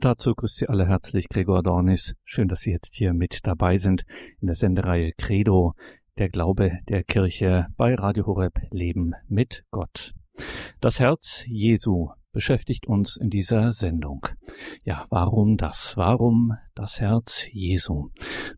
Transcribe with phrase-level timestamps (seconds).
[0.00, 2.14] Dazu grüßt Sie alle herzlich Gregor Dornis.
[2.22, 4.04] Schön, dass Sie jetzt hier mit dabei sind
[4.40, 5.74] in der Sendereihe Credo,
[6.18, 10.14] der Glaube der Kirche bei Radio Horeb Leben mit Gott.
[10.80, 14.24] Das Herz Jesu beschäftigt uns in dieser Sendung.
[14.84, 15.96] Ja, warum das?
[15.96, 18.10] Warum das Herz Jesu?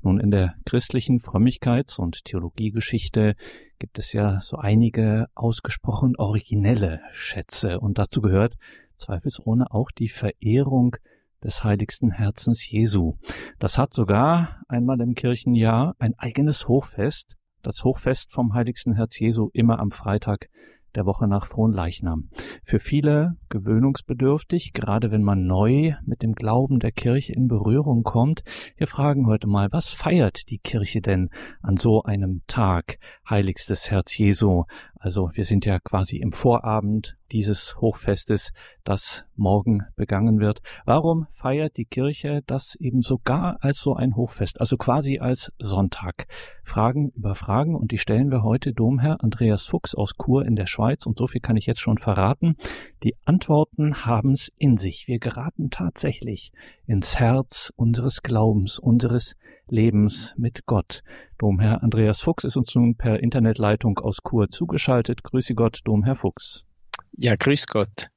[0.02, 3.32] Nun, in der christlichen Frömmigkeits- und Theologiegeschichte
[3.79, 8.57] gibt es ja so einige ausgesprochen originelle Schätze und dazu gehört
[8.98, 10.96] zweifelsohne auch die Verehrung
[11.45, 13.14] des heiligsten Herzens Jesu.
[13.58, 19.50] Das hat sogar einmal im Kirchenjahr ein eigenes Hochfest, das Hochfest vom heiligsten Herz Jesu
[19.53, 20.49] immer am Freitag
[20.94, 22.29] der Woche nach Fronleichnam.
[22.63, 28.43] Für viele gewöhnungsbedürftig, gerade wenn man neu mit dem Glauben der Kirche in Berührung kommt.
[28.77, 31.30] Wir fragen heute mal, was feiert die Kirche denn
[31.63, 34.64] an so einem Tag, heiligstes Herz Jesu?
[35.03, 38.53] Also wir sind ja quasi im Vorabend dieses Hochfestes,
[38.84, 40.61] das morgen begangen wird.
[40.84, 46.27] Warum feiert die Kirche das eben sogar als so ein Hochfest, also quasi als Sonntag?
[46.62, 50.66] Fragen über Fragen und die stellen wir heute Domherr Andreas Fuchs aus Chur in der
[50.66, 52.56] Schweiz und so viel kann ich jetzt schon verraten.
[53.02, 55.08] Die Antworten haben's in sich.
[55.08, 56.52] Wir geraten tatsächlich
[56.84, 59.36] ins Herz unseres Glaubens, unseres
[59.70, 61.02] Lebens mit Gott.
[61.38, 65.22] Domherr Andreas Fuchs ist uns nun per Internetleitung aus Chur zugeschaltet.
[65.22, 66.64] Grüße Gott, Domherr Fuchs.
[67.12, 68.08] Ja, grüß Gott.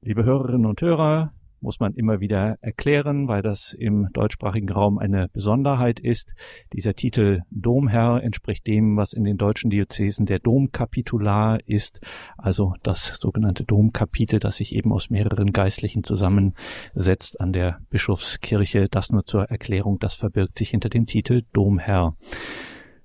[0.00, 5.28] Liebe Hörerinnen und Hörer, muss man immer wieder erklären, weil das im deutschsprachigen Raum eine
[5.28, 6.34] Besonderheit ist.
[6.72, 12.00] Dieser Titel Domherr entspricht dem, was in den deutschen Diözesen der Domkapitular ist,
[12.36, 18.88] also das sogenannte Domkapitel, das sich eben aus mehreren Geistlichen zusammensetzt an der Bischofskirche.
[18.90, 22.14] Das nur zur Erklärung, das verbirgt sich hinter dem Titel Domherr.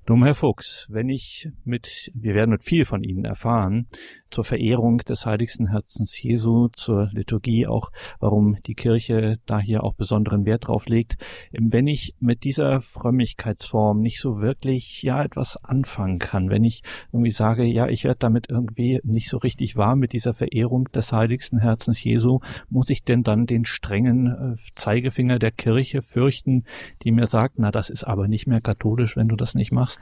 [0.05, 3.87] Nun, Herr Fuchs, wenn ich mit, wir werden mit viel von Ihnen erfahren,
[4.33, 9.93] zur Verehrung des heiligsten Herzens Jesu, zur Liturgie auch, warum die Kirche da hier auch
[9.93, 11.17] besonderen Wert drauf legt.
[11.51, 17.31] Wenn ich mit dieser Frömmigkeitsform nicht so wirklich, ja, etwas anfangen kann, wenn ich irgendwie
[17.31, 21.59] sage, ja, ich werde damit irgendwie nicht so richtig warm mit dieser Verehrung des heiligsten
[21.59, 22.39] Herzens Jesu,
[22.69, 26.63] muss ich denn dann den strengen äh, Zeigefinger der Kirche fürchten,
[27.03, 29.92] die mir sagt, na, das ist aber nicht mehr katholisch, wenn du das nicht machst?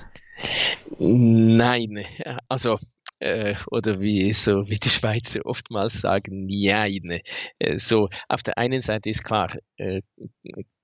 [0.99, 2.03] Nein,
[2.47, 2.77] also
[3.19, 7.21] äh, oder wie so wie die Schweizer oftmals sagen, nein.
[7.59, 10.01] Äh, so auf der einen Seite ist klar, äh,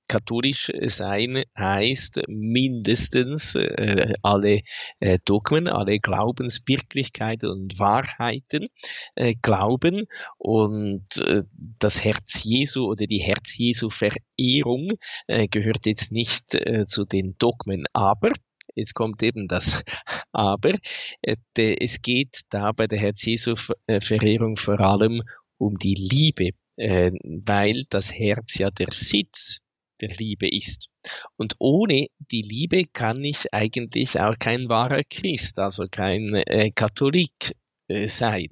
[0.07, 4.61] katholisch sein heißt mindestens äh, alle
[4.99, 8.67] äh, Dogmen, alle Glaubenswirklichkeiten und Wahrheiten
[9.15, 10.05] äh, glauben.
[10.37, 11.43] Und äh,
[11.79, 14.91] das Herz Jesu oder die Herz Jesu Verehrung
[15.27, 18.31] äh, gehört jetzt nicht äh, zu den Dogmen, aber
[18.77, 19.83] jetzt kommt eben das
[20.31, 20.73] Aber.
[21.21, 21.35] Äh,
[21.79, 25.23] es geht da bei der Herz-Jesu-Verehrung vor allem
[25.57, 29.59] um die Liebe, äh, weil das Herz ja der Sitz
[29.99, 30.89] der Liebe ist.
[31.37, 37.55] Und ohne die Liebe kann ich eigentlich auch kein wahrer Christ, also kein äh, Katholik
[37.89, 38.49] sein.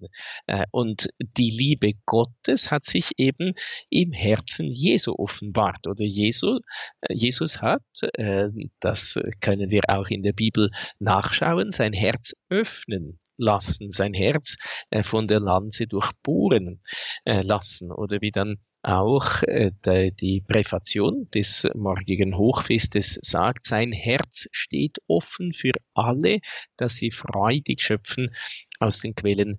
[0.47, 3.53] Äh, und die Liebe Gottes hat sich eben
[3.89, 5.87] im Herzen Jesu offenbart.
[5.87, 6.59] Oder Jesu,
[7.01, 7.81] äh, Jesus hat,
[8.79, 14.57] das können wir auch in der Bibel nachschauen, sein Herz öffnen lassen, sein Herz
[15.01, 16.79] von der Lanze durchbohren
[17.25, 17.91] lassen.
[17.91, 19.71] Oder wie dann auch äh,
[20.11, 26.39] die Präfation des morgigen Hochfestes sagt, sein Herz steht offen für alle,
[26.77, 28.33] dass sie freudig schöpfen
[28.79, 29.57] aus den Quellen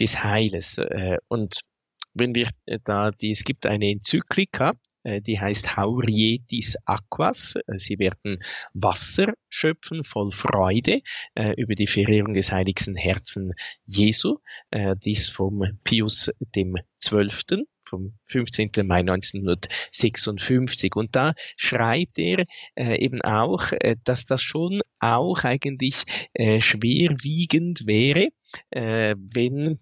[0.00, 0.78] des Heiles.
[0.78, 1.62] Äh, und
[2.14, 4.74] wenn wir äh, da, die, es gibt eine Enzyklika,
[5.04, 7.54] äh, die heißt Haurietis Aquas.
[7.76, 8.42] Sie werden
[8.72, 11.02] Wasser schöpfen voll Freude
[11.34, 13.52] äh, über die Verehrung des heiligsten Herzen
[13.86, 14.38] Jesu.
[14.70, 18.70] Äh, dies vom Pius dem Zwölften vom 15.
[18.84, 20.94] Mai 1956.
[20.96, 27.86] Und da schreibt er äh, eben auch, äh, dass das schon auch eigentlich äh, schwerwiegend
[27.86, 28.28] wäre,
[28.70, 29.78] äh, wenn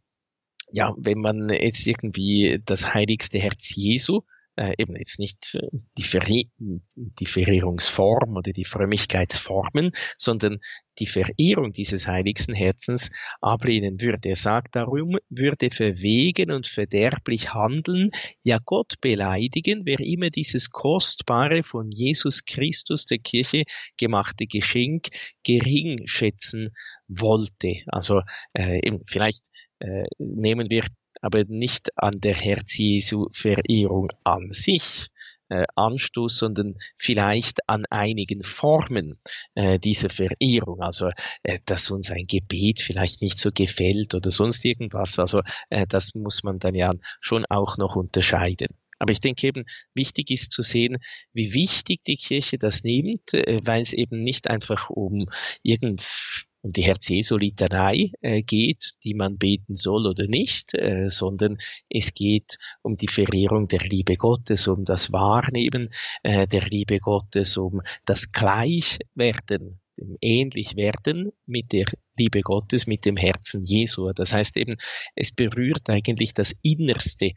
[0.75, 4.23] ja, wenn man jetzt irgendwie das heiligste Herz Jesu
[4.63, 5.67] äh, eben jetzt nicht äh,
[5.99, 10.61] die, Verre die Verehrungsform oder die Frömmigkeitsformen, sondern
[11.01, 13.11] die Verehrung dieses heiligsten Herzens
[13.41, 14.29] ablehnen würde.
[14.29, 18.11] Er sagt, darum würde verwegen und verderblich handeln,
[18.45, 23.65] ja Gott beleidigen, wer immer dieses kostbare von Jesus Christus der Kirche
[23.99, 25.09] gemachte Geschenk
[25.45, 26.69] gering schätzen
[27.09, 27.81] wollte.
[27.87, 28.21] Also
[28.53, 29.43] äh, vielleicht
[29.81, 30.85] äh, nehmen wir
[31.21, 35.09] aber nicht an der Herz-Jesu-Verehrung an sich
[35.53, 39.19] äh, Anstoß, sondern vielleicht an einigen Formen
[39.55, 40.81] äh, dieser Verehrung.
[40.81, 41.11] Also,
[41.43, 45.19] äh, dass uns ein Gebet vielleicht nicht so gefällt oder sonst irgendwas.
[45.19, 48.69] Also, äh, das muss man dann ja schon auch noch unterscheiden.
[48.99, 50.97] Aber ich denke eben, wichtig ist zu sehen,
[51.33, 55.27] wie wichtig die Kirche das nimmt, äh, weil es eben nicht einfach um
[55.63, 62.15] irgend um die Herz-Jesu-Litanei äh, geht, die man beten soll oder nicht, äh, sondern es
[62.15, 65.91] geht um die Verehrung der Liebe Gottes, um das Wahrnehmen
[66.23, 71.87] äh, der Liebe Gottes, um das Gleichwerden, dem Ähnlichwerden mit der
[72.17, 74.13] Liebe Gottes, mit dem Herzen Jesu.
[74.13, 74.77] Das heißt eben,
[75.15, 77.33] es berührt eigentlich das Innerste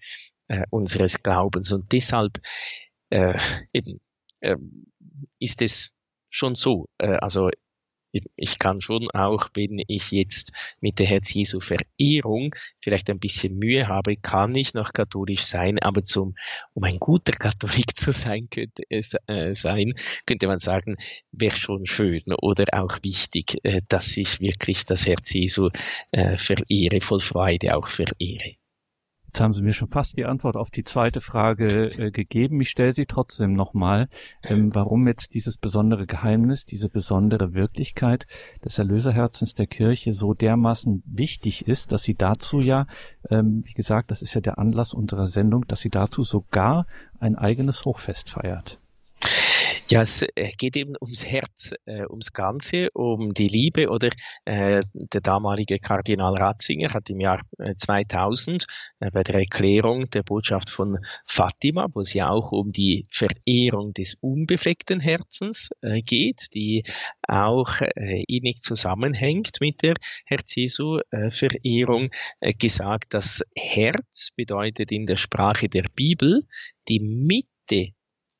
[0.47, 2.39] äh, unseres Glaubens und deshalb
[3.09, 3.37] äh,
[3.73, 3.99] eben,
[4.41, 4.55] äh,
[5.39, 5.91] ist es
[6.29, 6.87] schon so.
[6.97, 7.49] Äh, also
[8.35, 13.57] ich kann schon auch, wenn ich jetzt mit der Herz Jesu Verehrung vielleicht ein bisschen
[13.57, 16.35] Mühe habe, kann ich noch katholisch sein, aber zum,
[16.73, 19.93] um ein guter Katholik zu sein, könnte es äh, sein,
[20.25, 20.97] könnte man sagen,
[21.31, 25.69] wäre schon schön oder auch wichtig, äh, dass ich wirklich das Herz Jesu
[26.11, 28.53] äh, verehre, voll Freude auch verehre.
[29.35, 32.61] Jetzt haben Sie mir schon fast die Antwort auf die zweite Frage äh, gegeben.
[32.61, 34.07] Ich stelle sie trotzdem nochmal.
[34.43, 38.27] Ähm, warum jetzt dieses besondere Geheimnis, diese besondere Wirklichkeit
[38.63, 42.87] des Erlöserherzens der Kirche so dermaßen wichtig ist, dass sie dazu ja,
[43.29, 46.87] ähm, wie gesagt, das ist ja der Anlass unserer Sendung, dass sie dazu sogar
[47.19, 48.79] ein eigenes Hochfest feiert.
[49.87, 54.09] Ja, es äh, geht eben ums Herz, äh, ums Ganze, um die Liebe oder?
[54.43, 57.41] Äh, der damalige Kardinal Ratzinger hat im Jahr
[57.77, 58.65] 2000
[58.99, 60.97] äh, bei der Erklärung der Botschaft von
[61.27, 66.83] Fatima, wo es ja auch um die Verehrung des unbefleckten Herzens äh, geht, die
[67.27, 69.93] auch äh, innig zusammenhängt mit der
[70.25, 70.99] Herz Jesu
[71.29, 72.09] Verehrung,
[72.57, 76.47] gesagt, das Herz bedeutet in der Sprache der Bibel
[76.87, 77.93] die Mitte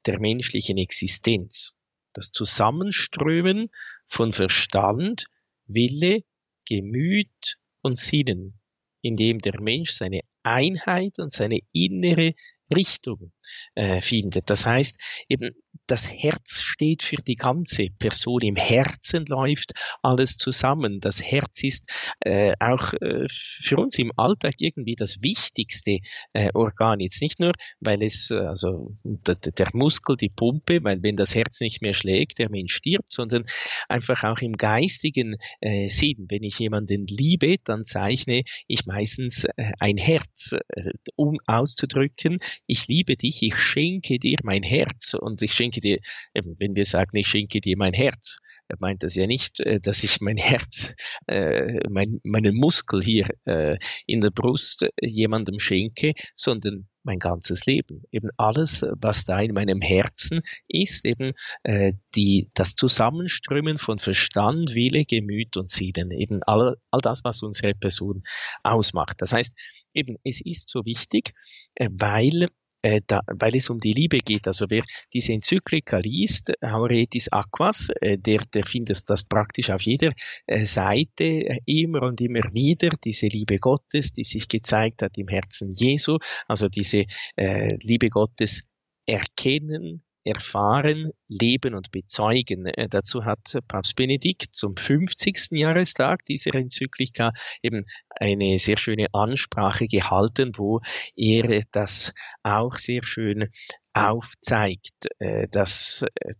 [0.05, 1.73] der menschlichen Existenz.
[2.13, 3.69] Das Zusammenströmen
[4.07, 5.25] von Verstand,
[5.67, 6.23] Wille,
[6.67, 8.59] Gemüt und Sinnen,
[9.01, 12.33] in dem der Mensch seine Einheit und seine innere
[12.73, 13.31] Richtung
[13.75, 14.49] äh, findet.
[14.49, 14.99] Das heißt,
[15.29, 15.51] eben
[15.87, 18.41] das Herz steht für die ganze Person.
[18.41, 20.99] Im Herzen läuft alles zusammen.
[20.99, 21.85] Das Herz ist
[22.21, 25.99] äh, auch äh, für uns im Alltag irgendwie das wichtigste
[26.33, 26.99] äh, Organ.
[26.99, 31.35] Jetzt nicht nur, weil es, äh, also der, der Muskel, die Pumpe, weil wenn das
[31.35, 33.45] Herz nicht mehr schlägt, der Mensch stirbt, sondern
[33.87, 36.25] einfach auch im geistigen äh, Sinn.
[36.29, 42.87] Wenn ich jemanden liebe, dann zeichne ich meistens äh, ein Herz, äh, um auszudrücken, ich
[42.87, 45.99] liebe dich, ich schenke dir mein Herz und ich schenke dir,
[46.33, 50.03] wenn wir sagen, ich schenke dir mein Herz, er meint das ja nicht, äh, dass
[50.03, 50.95] ich mein Herz,
[51.27, 53.77] äh, mein, meinen Muskel hier äh,
[54.07, 58.01] in der Brust jemandem schenke, sondern mein ganzes Leben.
[58.11, 64.73] Eben alles, was da in meinem Herzen ist, eben äh, die, das Zusammenströmen von Verstand,
[64.73, 66.09] Wille, Gemüt und Sieden.
[66.09, 68.23] Eben all, all das, was unsere Person
[68.63, 69.21] ausmacht.
[69.21, 69.55] Das heißt,
[69.93, 71.33] eben, es ist so wichtig,
[71.79, 72.49] weil
[72.81, 74.47] äh, da, weil es um die Liebe geht.
[74.47, 74.83] Also wer
[75.13, 80.13] diese Enzyklika liest, Hauretis Aquas, äh, der, der findet das praktisch auf jeder
[80.47, 85.71] äh, Seite immer und immer wieder, diese Liebe Gottes, die sich gezeigt hat im Herzen
[85.75, 86.17] Jesu,
[86.47, 87.05] also diese
[87.35, 88.63] äh, Liebe Gottes
[89.05, 92.65] erkennen, erfahren, leben und bezeugen.
[92.65, 95.51] Äh, dazu hat Papst Benedikt zum 50.
[95.51, 97.31] Jahrestag dieser Enzyklika
[97.61, 100.81] eben eine sehr schöne Ansprache gehalten, wo
[101.15, 102.13] er das
[102.43, 103.49] auch sehr schön
[103.93, 106.33] aufzeigt, äh, dass äh,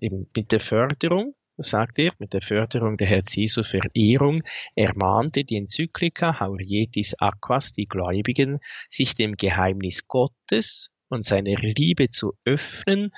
[0.00, 4.42] eben mit der Förderung sagt er, mit der Förderung der Herz Jesu Verehrung
[4.76, 12.34] ermahnte die Enzyklika Haurietis Aquas die Gläubigen, sich dem Geheimnis Gottes und seiner Liebe zu
[12.44, 13.10] öffnen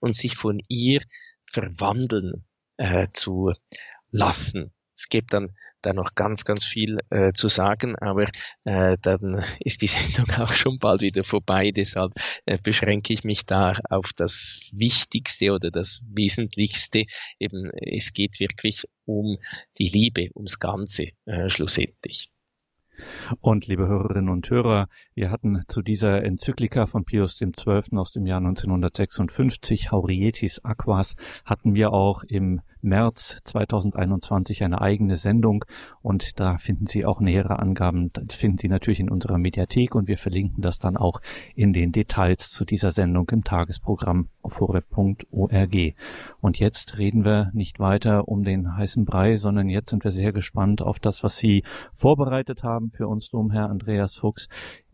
[0.00, 1.02] und sich von ihr
[1.50, 2.44] verwandeln
[2.76, 3.52] äh, zu
[4.10, 4.72] lassen.
[4.94, 8.30] Es gibt dann da noch ganz, ganz viel äh, zu sagen, aber
[8.64, 11.72] äh, dann ist die Sendung auch schon bald wieder vorbei.
[11.72, 12.12] Deshalb
[12.46, 17.04] äh, beschränke ich mich da auf das Wichtigste oder das Wesentlichste.
[17.38, 19.38] Eben, es geht wirklich um
[19.78, 22.30] die Liebe, ums Ganze äh, schlussendlich.
[23.40, 27.96] Und liebe Hörerinnen und Hörer, wir hatten zu dieser Enzyklika von Pius XII.
[27.96, 35.64] aus dem Jahr 1956, Haurietis Aquas, hatten wir auch im März 2021 eine eigene Sendung
[36.02, 38.12] und da finden Sie auch nähere Angaben.
[38.12, 41.20] Das finden Sie natürlich in unserer Mediathek und wir verlinken das dann auch
[41.54, 45.74] in den Details zu dieser Sendung im Tagesprogramm auf horeb.org.
[46.40, 50.32] Und jetzt reden wir nicht weiter um den heißen Brei, sondern jetzt sind wir sehr
[50.32, 51.62] gespannt auf das, was Sie
[51.92, 54.48] vorbereitet haben für uns, Domherr Andreas Fuchs.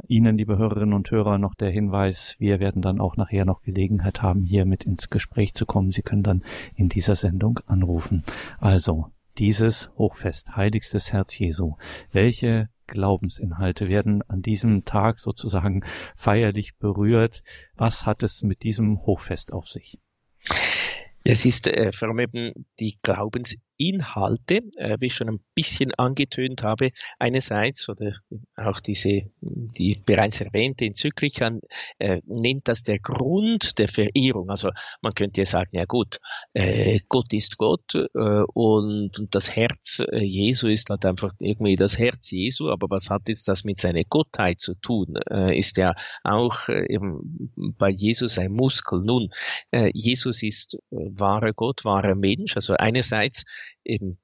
[0.07, 4.23] Ihnen, liebe Hörerinnen und Hörer, noch der Hinweis, wir werden dann auch nachher noch Gelegenheit
[4.23, 5.91] haben, hier mit ins Gespräch zu kommen.
[5.91, 6.45] Sie können dann
[6.77, 8.25] in dieser Sendung anrufen.
[8.59, 9.07] Also,
[9.39, 11.77] dieses Hochfest, heiligstes Herz Jesu.
[12.13, 15.85] Welche Glaubensinhalte werden an diesem Tag sozusagen
[16.17, 17.43] feierlich berührt.
[17.77, 19.99] Was hat es mit diesem Hochfest auf sich?
[21.23, 22.99] Es ist äh, vor allem eben die
[23.79, 28.13] Glaubensinhalte, äh, wie ich schon ein bisschen angetönt habe, einerseits oder
[28.57, 31.53] auch diese, die bereits erwähnte Enzyklika
[31.99, 34.51] äh, nennt das der Grund der Verehrung.
[34.51, 34.71] Also
[35.01, 36.19] man könnte ja sagen, ja gut,
[36.53, 41.99] äh, Gott ist Gott äh, und, das Herz äh, Jesu ist halt einfach irgendwie das
[41.99, 45.17] Herz Jesu, aber was hat jetzt das mit seiner Gottheit zu tun?
[45.31, 45.95] Äh, ist ja
[46.25, 49.03] auch eben bei Jesus ein Muskel.
[49.03, 49.31] Nun,
[49.93, 52.57] Jesus ist wahrer Gott, wahrer Mensch.
[52.57, 53.45] Also einerseits
[53.85, 54.19] eben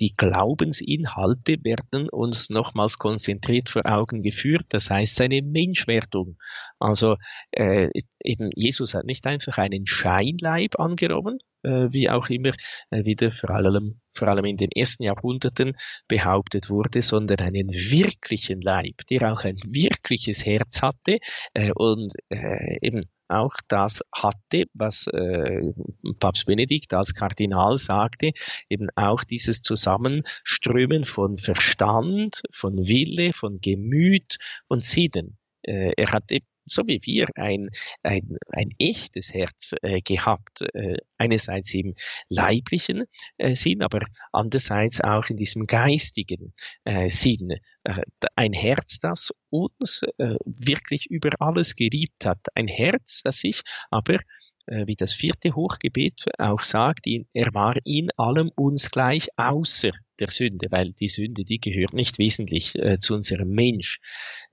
[0.00, 4.66] die Glaubensinhalte werden uns nochmals konzentriert vor Augen geführt.
[4.68, 6.36] Das heißt seine Menschwerdung.
[6.78, 7.16] Also
[7.52, 7.88] äh,
[8.22, 12.52] eben Jesus hat nicht einfach einen Scheinleib angenommen, äh, wie auch immer
[12.90, 18.60] äh, wieder vor allem, vor allem in den ersten Jahrhunderten behauptet wurde, sondern einen wirklichen
[18.60, 21.18] Leib, der auch ein wirkliches Herz hatte
[21.54, 25.72] äh, und äh, eben auch das hatte, was äh,
[26.18, 28.32] Papst Benedikt als Kardinal sagte,
[28.68, 34.38] eben auch dieses Zusammenströmen von Verstand, von Wille, von Gemüt
[34.68, 35.38] und Sinnen.
[35.62, 37.70] Äh, er hatte so wie wir ein,
[38.02, 41.94] ein, ein echtes Herz äh, gehabt, äh, einerseits im
[42.28, 43.04] leiblichen
[43.38, 44.00] äh, Sinn, aber
[44.32, 46.52] andererseits auch in diesem geistigen
[46.84, 47.50] äh, Sinn.
[47.84, 48.02] Äh,
[48.36, 52.40] ein Herz, das uns äh, wirklich über alles geliebt hat.
[52.54, 54.18] Ein Herz, das sich aber
[54.66, 60.68] wie das vierte Hochgebet auch sagt, er war in allem uns gleich außer der Sünde,
[60.70, 64.00] weil die Sünde, die gehört nicht wesentlich äh, zu unserem Mensch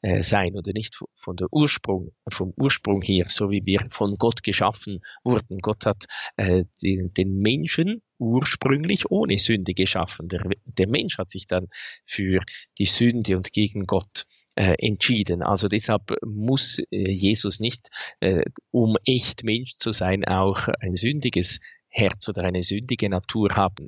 [0.01, 0.21] äh,
[0.53, 5.59] oder nicht von der Ursprung, vom Ursprung her, so wie wir von Gott geschaffen wurden.
[5.59, 6.05] Gott hat
[6.37, 10.27] äh, den, den Menschen ursprünglich ohne Sünde geschaffen.
[10.27, 11.67] Der, der Mensch hat sich dann
[12.05, 12.41] für
[12.77, 15.43] die Sünde und gegen Gott äh, entschieden.
[15.43, 17.89] Also deshalb muss äh, Jesus nicht,
[18.19, 23.87] äh, um echt Mensch zu sein, auch ein sündiges Herz oder eine sündige Natur haben.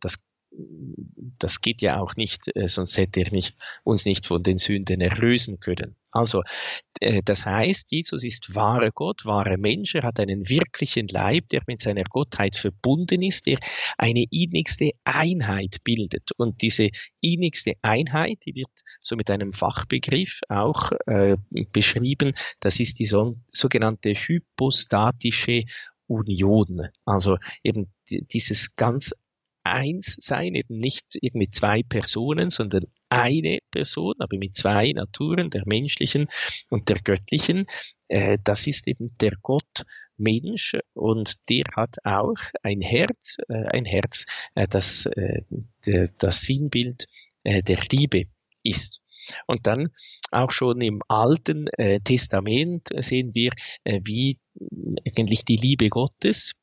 [0.00, 0.18] Das
[1.38, 5.00] das geht ja auch nicht, äh, sonst hätte er nicht, uns nicht von den Sünden
[5.00, 5.94] erlösen können.
[6.12, 6.42] Also,
[7.00, 11.62] äh, das heißt, Jesus ist wahrer Gott, wahrer Mensch, er hat einen wirklichen Leib, der
[11.66, 13.58] mit seiner Gottheit verbunden ist, der
[13.98, 16.30] eine innigste Einheit bildet.
[16.36, 16.88] Und diese
[17.20, 21.36] innigste Einheit, die wird so mit einem Fachbegriff auch äh,
[21.72, 25.64] beschrieben, das ist die so, sogenannte hypostatische
[26.06, 26.88] Union.
[27.04, 29.14] Also eben dieses ganz
[29.72, 35.62] eins sein, eben nicht irgendwie zwei Personen, sondern eine Person, aber mit zwei Naturen, der
[35.66, 36.28] menschlichen
[36.70, 37.66] und der göttlichen.
[38.08, 39.84] Äh, das ist eben der Gott
[40.16, 45.42] Mensch und der hat auch ein Herz, äh, ein Herz, äh, das äh,
[46.18, 47.06] das Sinnbild
[47.44, 48.24] äh, der Liebe
[48.62, 49.00] ist.
[49.46, 49.90] Und dann
[50.30, 53.52] auch schon im Alten äh, Testament sehen wir,
[53.84, 54.38] äh, wie
[55.16, 56.54] eigentlich die Liebe Gottes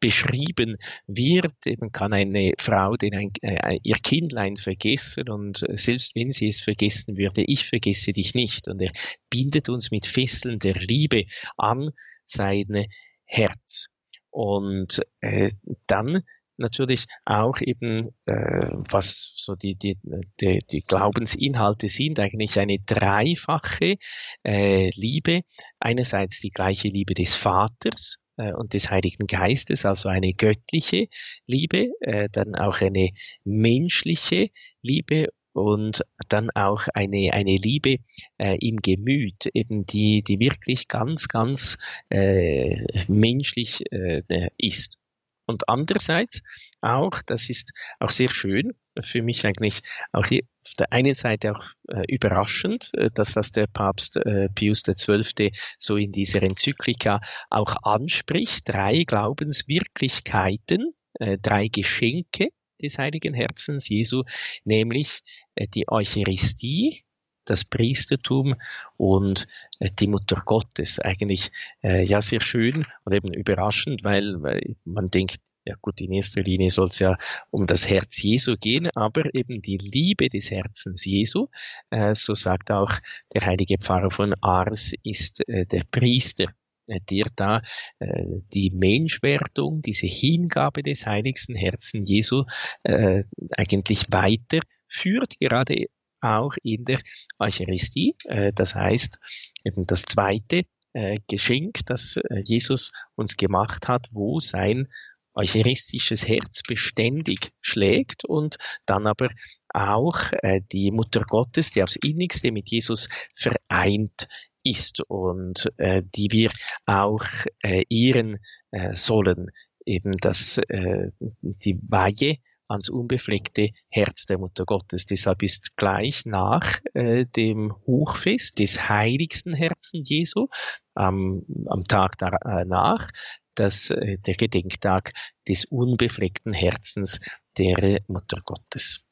[0.00, 0.76] beschrieben
[1.06, 1.54] wird.
[1.66, 6.60] Eben kann eine Frau den ein, äh, ihr Kindlein vergessen und selbst wenn sie es
[6.60, 8.68] vergessen würde, ich vergesse dich nicht.
[8.68, 8.92] Und er
[9.30, 11.24] bindet uns mit Fesseln der Liebe
[11.56, 11.90] an
[12.24, 12.86] sein
[13.24, 13.88] Herz.
[14.30, 15.50] Und äh,
[15.86, 16.22] dann
[16.58, 19.96] natürlich auch eben, äh, was so die, die,
[20.40, 23.96] die, die Glaubensinhalte sind, eigentlich eine dreifache
[24.42, 25.42] äh, Liebe.
[25.78, 31.08] Einerseits die gleiche Liebe des Vaters, äh, und des Heiligen Geistes, also eine göttliche
[31.46, 33.10] Liebe, äh, dann auch eine
[33.44, 34.50] menschliche
[34.82, 37.96] Liebe und dann auch eine, eine Liebe
[38.38, 41.78] äh, im Gemüt, eben die, die wirklich ganz, ganz
[42.10, 44.22] äh, menschlich äh,
[44.56, 44.98] ist.
[45.48, 46.42] Und andererseits
[46.82, 49.80] auch, das ist auch sehr schön, für mich eigentlich
[50.12, 54.50] auch hier auf der einen Seite auch äh, überraschend, äh, dass das der Papst äh,
[54.54, 55.52] Pius XII.
[55.78, 58.68] so in dieser Enzyklika auch anspricht.
[58.68, 62.50] Drei Glaubenswirklichkeiten, äh, drei Geschenke
[62.82, 64.24] des Heiligen Herzens Jesu,
[64.64, 65.20] nämlich
[65.54, 67.04] äh, die Eucharistie,
[67.50, 68.54] das Priestertum
[68.96, 69.48] und
[69.80, 70.98] äh, die Mutter Gottes.
[70.98, 71.50] Eigentlich
[71.82, 76.42] äh, ja sehr schön und eben überraschend, weil, weil man denkt, ja gut, in erster
[76.42, 77.18] Linie soll es ja
[77.50, 81.48] um das Herz Jesu gehen, aber eben die Liebe des Herzens Jesu,
[81.90, 82.92] äh, so sagt auch
[83.34, 86.46] der heilige Pfarrer von Ars, ist äh, der Priester
[86.88, 87.62] äh, der da
[87.98, 88.24] äh,
[88.54, 92.44] die Menschwerdung, diese Hingabe des heiligsten Herzen Jesu
[92.82, 93.24] äh,
[93.56, 95.86] eigentlich weiterführt, gerade
[96.20, 97.00] auch in der
[97.38, 98.16] Eucharistie.
[98.24, 99.18] Äh, das heißt,
[99.64, 104.88] eben das zweite äh, Geschenk, das äh, Jesus uns gemacht hat, wo sein
[105.34, 108.56] eucharistisches Herz beständig schlägt und
[108.86, 109.28] dann aber
[109.72, 114.26] auch äh, die Mutter Gottes, die aufs innigste mit Jesus vereint
[114.64, 116.50] ist und äh, die wir
[116.86, 117.24] auch
[117.62, 118.38] äh, ehren
[118.70, 119.50] äh, sollen.
[119.86, 125.06] Eben das, äh, die Weihe ans unbefleckte Herz der Mutter Gottes.
[125.06, 130.48] Deshalb ist gleich nach äh, dem Hochfest des heiligsten Herzen Jesu
[130.96, 133.10] ähm, am Tag danach
[133.54, 135.12] das, äh, der Gedenktag
[135.48, 137.20] des unbefleckten Herzens
[137.56, 139.02] der Mutter Gottes.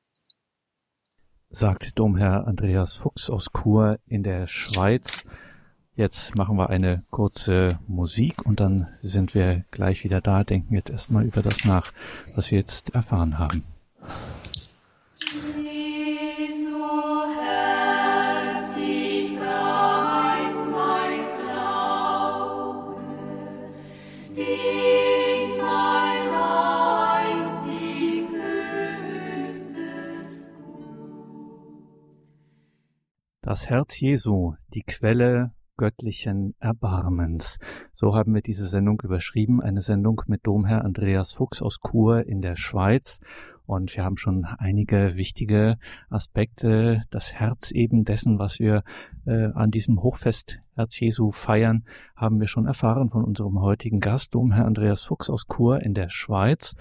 [1.48, 5.24] Sagt Domherr Andreas Fuchs aus Chur in der Schweiz.
[5.96, 10.90] Jetzt machen wir eine kurze Musik und dann sind wir gleich wieder da, denken jetzt
[10.90, 11.90] erstmal über das nach,
[12.34, 13.64] was wir jetzt erfahren haben.
[33.40, 37.58] Das Herz Jesu, die Quelle göttlichen Erbarmens.
[37.92, 42.42] So haben wir diese Sendung überschrieben, eine Sendung mit Domherr Andreas Fuchs aus Chur in
[42.42, 43.20] der Schweiz.
[43.66, 45.76] Und wir haben schon einige wichtige
[46.08, 48.84] Aspekte, das Herz eben dessen, was wir
[49.26, 54.34] äh, an diesem Hochfest Herz Jesu feiern, haben wir schon erfahren von unserem heutigen Gast,
[54.34, 56.76] Domherr Andreas Fuchs aus Chur in der Schweiz.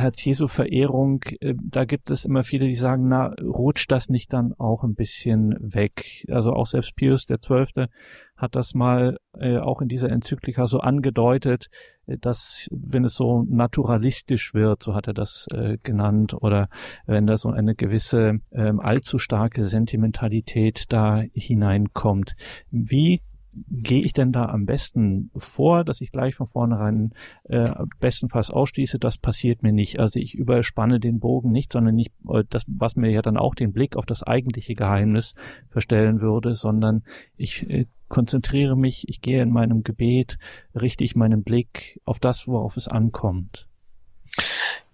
[0.00, 4.82] Herz-Jesu-Verehrung, äh, da gibt es immer viele, die sagen, na, rutscht das nicht dann auch
[4.82, 6.24] ein bisschen weg?
[6.30, 7.88] Also auch selbst Pius der Zwölfte
[8.36, 11.68] hat das mal äh, auch in dieser Enzyklika so angedeutet,
[12.06, 16.68] äh, dass wenn es so naturalistisch wird, so hat er das äh, genannt, oder
[17.06, 22.34] wenn da so eine gewisse ähm, allzu starke Sentimentalität da hineinkommt.
[22.70, 23.20] Wie
[23.52, 27.12] gehe ich denn da am besten vor, dass ich gleich von vornherein
[27.44, 29.98] äh, bestenfalls ausschließe, das passiert mir nicht.
[29.98, 33.54] Also ich überspanne den Bogen nicht, sondern nicht äh, das, was mir ja dann auch
[33.54, 35.34] den Blick auf das eigentliche Geheimnis
[35.68, 37.02] verstellen würde, sondern
[37.36, 40.38] ich äh, konzentriere mich, ich gehe in meinem Gebet,
[40.74, 43.66] richte ich meinen Blick auf das, worauf es ankommt.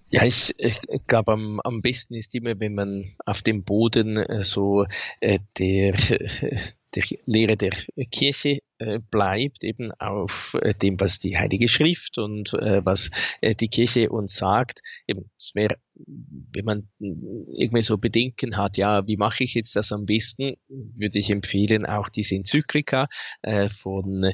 [0.08, 4.44] Ja, ich, ich glaube, am, am besten ist immer, wenn man auf dem Boden äh,
[4.44, 4.86] so
[5.20, 5.94] äh, der,
[6.96, 7.72] der Lehre der
[8.10, 13.10] Kirche äh, bleibt, eben auf äh, dem, was die Heilige Schrift und äh, was
[13.42, 14.80] die Kirche uns sagt.
[15.06, 20.06] Eben, wäre, wenn man irgendwie so Bedenken hat, ja, wie mache ich jetzt das am
[20.06, 23.08] besten, würde ich empfehlen, auch diese Enzyklika
[23.42, 24.32] äh, von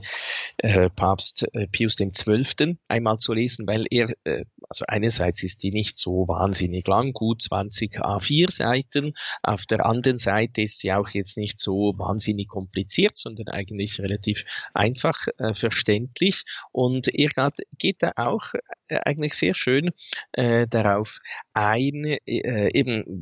[0.59, 2.79] äh, Papst äh, Pius XII.
[2.88, 7.42] einmal zu lesen, weil er, äh, also einerseits ist die nicht so wahnsinnig lang, gut
[7.42, 13.16] 20 A4 Seiten, auf der anderen Seite ist sie auch jetzt nicht so wahnsinnig kompliziert,
[13.16, 14.44] sondern eigentlich relativ
[14.75, 17.31] einfach äh, verständlich und er
[17.79, 19.90] geht da auch äh, eigentlich sehr schön
[20.33, 21.21] äh, darauf
[21.55, 23.21] ein, äh, eben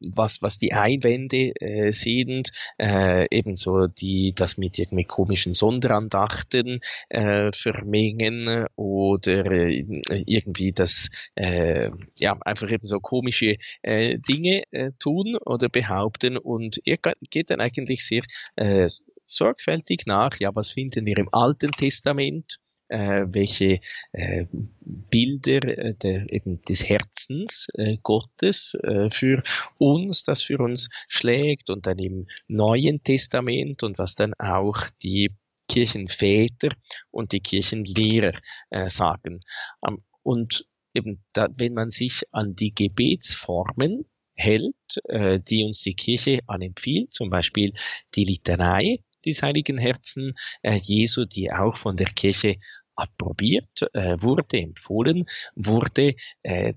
[0.00, 7.50] was, was die Einwände äh, sind, äh, ebenso die, das mit irgendwie komischen Sonderandachten äh,
[7.52, 9.84] vermengen oder äh,
[10.26, 16.36] irgendwie das, äh, ja, einfach eben so komische äh, Dinge äh, tun oder behaupten.
[16.36, 16.98] Und er
[17.30, 18.22] geht dann eigentlich sehr
[18.56, 18.88] äh,
[19.24, 23.80] sorgfältig nach, ja, was finden wir im Alten Testament, äh, welche
[24.12, 24.46] äh,
[24.80, 29.42] Bilder äh, der, eben des Herzens äh, Gottes äh, für
[29.78, 35.30] uns, das für uns schlägt und dann im Neuen Testament und was dann auch die
[35.68, 36.68] Kirchenväter
[37.10, 38.32] und die Kirchenlehrer
[38.70, 39.40] äh, sagen.
[39.86, 45.94] Ähm, und eben da, wenn man sich an die Gebetsformen hält, äh, die uns die
[45.94, 47.72] Kirche anempfiehlt, zum Beispiel
[48.14, 52.56] die Litanei, des Heiligen Herzen äh, Jesu, die auch von der Kirche
[52.94, 56.74] approbiert äh, wurde, empfohlen wurde äh,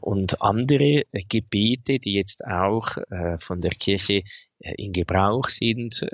[0.00, 2.96] und andere Gebete, die jetzt auch
[3.38, 4.22] von der Kirche
[4.60, 6.06] in Gebrauch sind,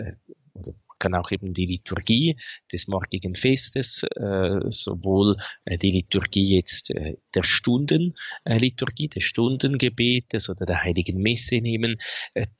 [1.04, 2.36] kann auch eben die Liturgie
[2.72, 10.64] des morgigen Festes, äh, sowohl äh, die Liturgie jetzt äh, der Stundenliturgie, des Stundengebetes oder
[10.64, 11.96] der Heiligen Messe nehmen,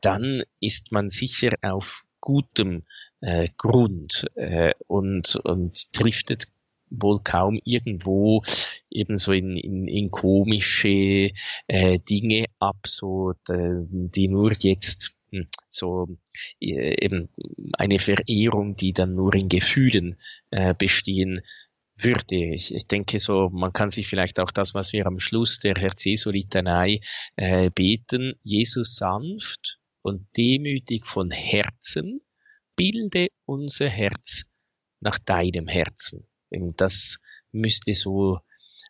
[0.02, 2.84] dann ist man sicher auf gutem
[3.24, 6.46] äh, Grund äh, und, und driftet
[6.90, 8.42] wohl kaum irgendwo
[8.90, 11.30] ebenso in, in, in komische
[11.66, 16.06] äh, Dinge ab, so die nur jetzt hm, so
[16.60, 17.28] äh, eben
[17.72, 20.16] eine Verehrung, die dann nur in Gefühlen
[20.50, 21.40] äh, bestehen
[21.96, 22.54] würde.
[22.54, 25.74] Ich, ich denke so, man kann sich vielleicht auch das, was wir am Schluss der
[25.74, 27.00] Herz Jesu Litanei
[27.36, 32.20] äh, beten, Jesus sanft und demütig von Herzen,
[32.76, 34.46] bilde unser Herz
[35.00, 36.26] nach deinem Herzen.
[36.50, 37.18] Das
[37.52, 38.40] müsste so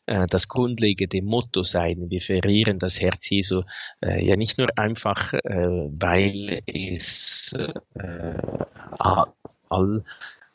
[0.07, 2.11] äh, das grundlegende Motto sein.
[2.11, 3.63] Wir verehren das Herz Jesu
[4.01, 7.73] äh, ja nicht nur einfach, äh, weil es äh,
[9.69, 10.05] all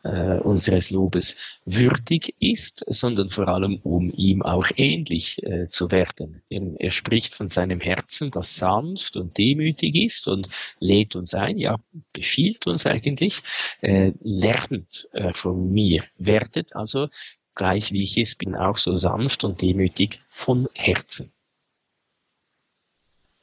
[0.03, 1.35] äh, unseres Lobes
[1.65, 6.41] würdig ist, sondern vor allem, um ihm auch ähnlich äh, zu werden.
[6.49, 11.79] Er spricht von seinem Herzen, das sanft und demütig ist und lädt uns ein, ja,
[12.13, 13.41] befiehlt uns eigentlich,
[13.81, 17.07] äh, lernt äh, von mir, werdet also
[17.55, 21.33] gleich wie ich es bin, auch so sanft und demütig von Herzen.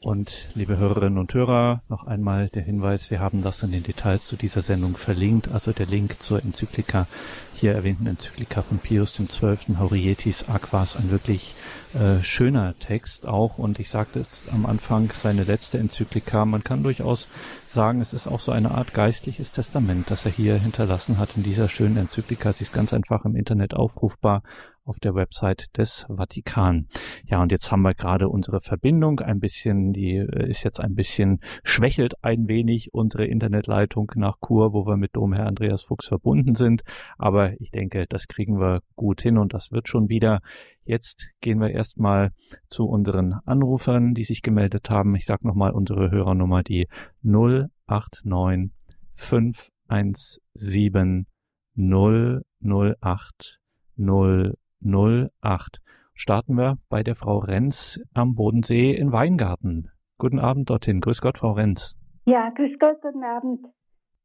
[0.06, 4.24] Und liebe Hörerinnen und Hörer, noch einmal der Hinweis, wir haben das in den Details
[4.24, 7.08] zu dieser Sendung verlinkt, also der Link zur Enzyklika,
[7.56, 9.78] hier erwähnten Enzyklika von Pius XII.
[9.78, 11.56] Haurietis Aquas, ein wirklich
[11.94, 13.58] äh, schöner Text auch.
[13.58, 17.26] Und ich sagte es am Anfang, seine letzte Enzyklika, man kann durchaus
[17.66, 21.42] sagen, es ist auch so eine Art geistliches Testament, das er hier hinterlassen hat in
[21.42, 22.52] dieser schönen Enzyklika.
[22.52, 24.44] Sie ist ganz einfach im Internet aufrufbar
[24.86, 26.88] auf der Website des Vatikan.
[27.26, 30.94] Ja, und jetzt haben wir gerade unsere Verbindung ein bisschen, die äh, ist jetzt ein
[30.94, 36.54] bisschen, schwächelt ein wenig unsere Internetleitung nach Chur, wo wir mit Domherr Andreas Fuchs verbunden
[36.54, 36.82] sind.
[37.18, 40.40] Aber ich denke, das kriegen wir gut hin und das wird schon wieder.
[40.84, 42.30] Jetzt gehen wir erstmal
[42.68, 45.16] zu unseren Anrufern, die sich gemeldet haben.
[45.16, 46.86] Ich sage nochmal unsere Hörernummer, die
[47.22, 48.70] 089
[49.14, 51.26] 517
[51.74, 53.58] 008
[53.98, 54.54] 0
[54.86, 55.80] 08.
[56.14, 59.90] Starten wir bei der Frau Renz am Bodensee in Weingarten.
[60.18, 61.00] Guten Abend dorthin.
[61.00, 61.94] Grüß Gott, Frau Renz.
[62.24, 63.66] Ja, grüß Gott, guten Abend.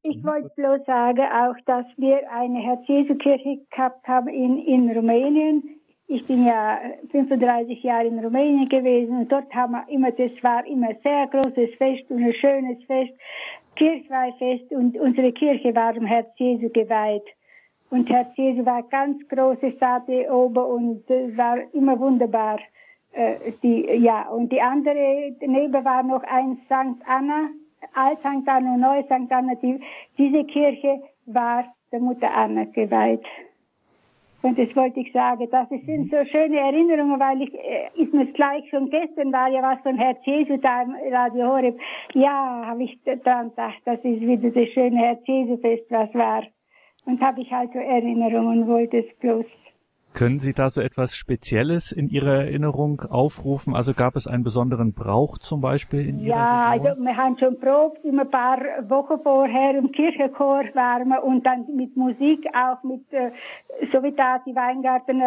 [0.04, 0.28] Ich mhm.
[0.28, 5.64] wollte bloß sagen auch, dass wir eine Herz-Jesu-Kirche gehabt haben in, in Rumänien.
[6.08, 6.80] Ich bin ja
[7.12, 11.28] 35 Jahre in Rumänien gewesen und dort haben wir immer, das war immer ein sehr
[11.28, 13.14] großes Fest und ein schönes Fest,
[13.76, 17.24] Kirchweihfest und unsere Kirche war dem Herz Jesu geweiht.
[17.92, 22.60] Und Herr Jesu war ganz große Statue oben und es war immer wunderbar.
[23.12, 27.06] Äh, die, ja, und die andere, daneben war noch ein St.
[27.06, 27.50] Anna,
[27.94, 28.48] Alt St.
[28.48, 29.30] Anna und Neu St.
[29.30, 29.56] Anna.
[29.56, 29.82] Die,
[30.18, 33.26] diese Kirche war der Mutter Anna geweiht.
[34.42, 35.50] Und das wollte ich sagen.
[35.52, 39.62] Das sind so schöne Erinnerungen, weil ich, äh, ist mir gleich schon gestern war ja
[39.62, 41.78] was von Herz Jesu da im Radio Horeb.
[42.14, 46.44] Ja, habe ich daran gedacht, das ist wieder das schöne Herz Jesu Fest, was war.
[47.06, 49.46] Und habe ich halt so Erinnerungen, wollte es bloß.
[50.14, 53.74] Können Sie da so etwas Spezielles in Ihrer Erinnerung aufrufen?
[53.76, 56.88] Also gab es einen besonderen Brauch zum Beispiel in Ihrer Ja, Region?
[56.90, 58.60] also wir haben schon probt, immer ein paar
[58.90, 63.32] Wochen vorher im Kirchenchor waren und dann mit Musik auch mit, äh,
[63.92, 65.22] so wie da die Weingarten,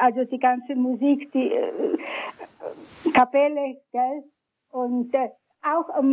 [0.00, 4.24] also die ganze Musik, die äh, Kapelle, gell?
[4.70, 5.28] Und äh,
[5.62, 6.12] auch am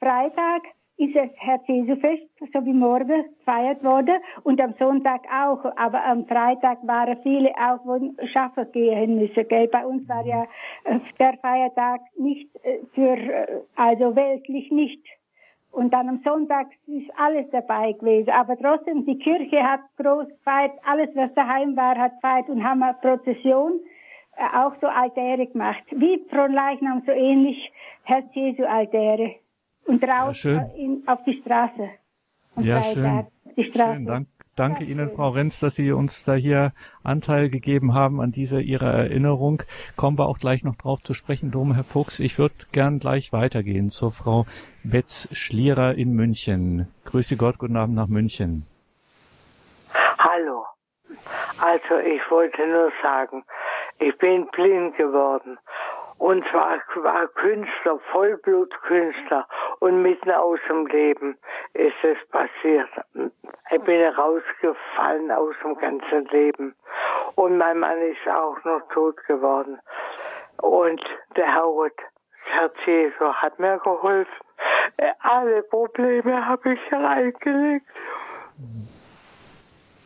[0.00, 0.62] Freitag
[1.02, 4.12] ist es Herz Jesu Fest, so wie morgen gefeiert wurde
[4.44, 5.64] und am Sonntag auch.
[5.76, 9.48] Aber am Freitag waren viele auch, wo schaffen gehen müssen.
[9.48, 9.66] Gell?
[9.66, 10.44] Bei uns war ja
[10.84, 15.04] äh, der Feiertag nicht äh, für, äh, also weltlich nicht.
[15.72, 18.30] Und dann am Sonntag ist alles dabei gewesen.
[18.30, 22.82] Aber trotzdem, die Kirche hat groß gefeiert, alles was daheim war, hat gefeiert und haben
[22.82, 23.80] eine Prozession
[24.54, 25.84] auch so Altäre gemacht.
[25.90, 27.72] Wie Fronleichnam so ähnlich
[28.04, 29.41] Herz Jesu Altäre
[29.86, 31.90] und raus ja, in, auf die Straße.
[32.56, 33.26] ja, schön.
[33.56, 33.94] Die Straße.
[33.94, 38.20] Schön, dank, danke ja, Ihnen, Frau Renz, dass Sie uns da hier Anteil gegeben haben
[38.20, 39.62] an dieser Ihrer Erinnerung.
[39.96, 42.20] Kommen wir auch gleich noch drauf zu sprechen, Dom, Herr Fuchs.
[42.20, 44.46] Ich würde gern gleich weitergehen zur Frau
[44.84, 46.88] Betz Schlierer in München.
[47.04, 48.66] Grüße Gott, guten Abend nach München.
[50.18, 50.64] Hallo.
[51.60, 53.44] Also ich wollte nur sagen,
[53.98, 55.58] ich bin blind geworden
[56.22, 59.44] und zwar war Künstler, Vollblutkünstler
[59.80, 61.36] und mitten aus dem Leben
[61.74, 62.88] ist es passiert.
[63.72, 66.76] Ich bin rausgefallen aus dem ganzen Leben.
[67.34, 69.80] Und mein Mann ist auch noch tot geworden.
[70.58, 71.02] Und
[71.34, 71.98] der Howard,
[72.44, 74.46] Herr Jesu, hat mir geholfen.
[75.22, 77.86] Alle Probleme habe ich reingelegt.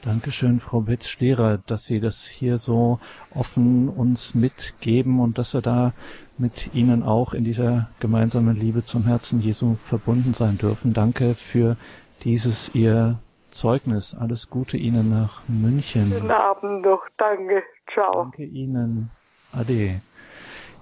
[0.07, 3.01] Dankeschön, Frau Betz-Stehrer, dass Sie das hier so
[3.35, 5.95] offen uns mitgeben und dass wir da
[6.39, 10.93] mit Ihnen auch in dieser gemeinsamen Liebe zum Herzen Jesu verbunden sein dürfen.
[10.93, 11.77] Danke für
[12.23, 13.19] dieses Ihr
[13.51, 14.15] Zeugnis.
[14.15, 16.13] Alles Gute Ihnen nach München.
[16.13, 17.03] Guten Abend noch.
[17.19, 17.65] Danke.
[17.93, 18.13] Ciao.
[18.13, 19.11] Danke Ihnen.
[19.51, 20.01] Ade.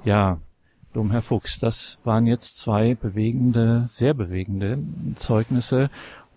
[0.05, 0.37] Ja,
[0.93, 4.79] Dom Fuchs, das waren jetzt zwei bewegende, sehr bewegende
[5.17, 5.89] Zeugnisse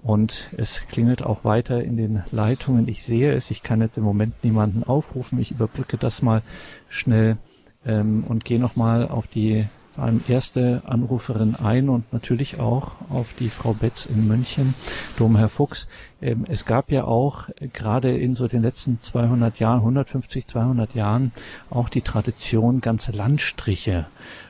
[0.04, 2.88] und es klingelt auch weiter in den Leitungen.
[2.88, 3.52] Ich sehe es.
[3.52, 5.40] Ich kann jetzt im Moment niemanden aufrufen.
[5.40, 6.42] Ich überbrücke das mal
[6.90, 7.38] schnell
[7.86, 9.66] ähm, und gehe nochmal auf die
[9.98, 14.76] vor allem erste Anruferin ein und natürlich auch auf die Frau Betz in München,
[15.18, 15.88] Domherr Fuchs.
[16.22, 21.32] Ähm, es gab ja auch gerade in so den letzten 200 Jahren, 150, 200 Jahren
[21.72, 24.06] auch die Tradition, ganze Landstriche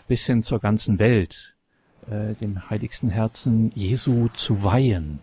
[0.10, 1.55] bis hin zur ganzen Welt
[2.12, 5.19] äh, dem heiligsten Herzen Jesu zu weihen.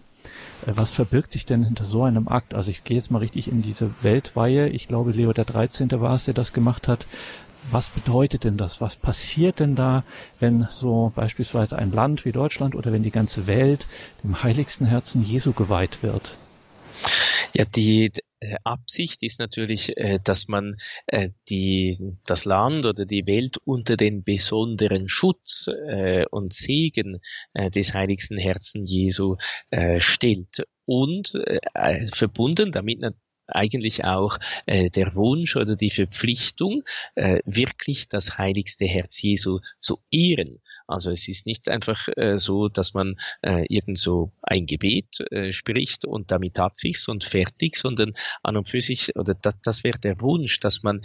[0.67, 2.55] Äh, was verbirgt sich denn hinter so einem Akt?
[2.55, 4.69] Also ich gehe jetzt mal richtig in diese Weltweihe.
[4.69, 5.91] Ich glaube, Leo der 13.
[6.01, 7.07] war es, der das gemacht hat.
[7.71, 8.81] Was bedeutet denn das?
[8.81, 10.05] Was passiert denn da,
[10.39, 13.87] wenn so beispielsweise ein Land wie Deutschland oder wenn die ganze Welt
[14.23, 16.37] dem heiligsten Herzen Jesu geweiht wird?
[17.57, 23.27] Ja, die äh, Absicht ist natürlich, äh, dass man äh, die, das Land oder die
[23.29, 25.69] Welt unter den besonderen Schutz
[26.31, 27.21] und Segen
[27.55, 29.37] des heiligsten Herzen Jesu
[29.99, 31.33] stellt und
[32.13, 33.01] verbunden damit
[33.47, 36.83] eigentlich auch der Wunsch oder die Verpflichtung,
[37.45, 40.61] wirklich das heiligste Herz Jesu zu ehren.
[40.87, 45.53] Also es ist nicht einfach äh, so, dass man äh, irgend so ein Gebet äh,
[45.53, 49.85] spricht und damit hat sich's und fertig, sondern an und für sich, oder das, das
[49.85, 51.03] wäre der Wunsch, dass man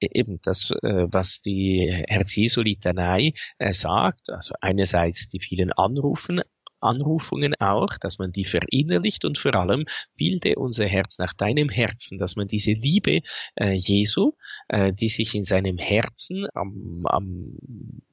[0.00, 5.72] e-, eben das, äh, was die Herz Jesu Litanei äh, sagt, also einerseits die vielen
[5.72, 6.40] Anrufen,
[6.82, 9.84] Anrufungen auch, dass man die verinnerlicht und vor allem
[10.16, 13.20] bilde unser Herz nach deinem Herzen, dass man diese Liebe
[13.56, 14.32] äh, Jesu,
[14.68, 17.58] äh, die sich in seinem Herzen am, am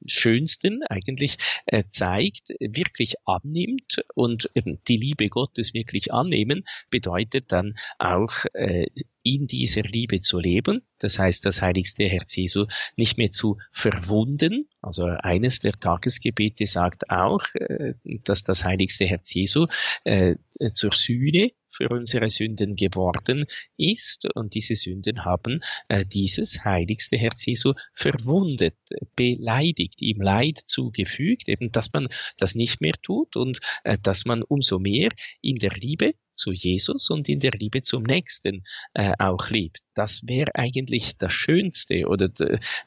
[0.06, 7.74] schönsten eigentlich äh, zeigt, wirklich annimmt und eben die Liebe Gottes wirklich annehmen, bedeutet dann
[7.98, 8.86] auch äh,
[9.22, 14.68] in dieser Liebe zu leben, das heißt das heiligste Herz Jesu nicht mehr zu verwunden.
[14.80, 19.66] Also eines der Tagesgebete sagt auch, äh, dass das heiligste Herz Jesu
[20.04, 20.36] äh,
[20.74, 23.44] zur Sühne für unsere Sünden geworden
[23.76, 24.28] ist.
[24.34, 28.76] Und diese Sünden haben äh, dieses heiligste Herz Jesu verwundet,
[29.16, 34.42] beleidigt, ihm Leid zugefügt, eben dass man das nicht mehr tut und äh, dass man
[34.42, 39.50] umso mehr in der Liebe zu Jesus und in der Liebe zum Nächsten äh, auch
[39.50, 39.80] lebt.
[39.94, 42.06] Das wäre eigentlich das Schönste.
[42.06, 42.30] Oder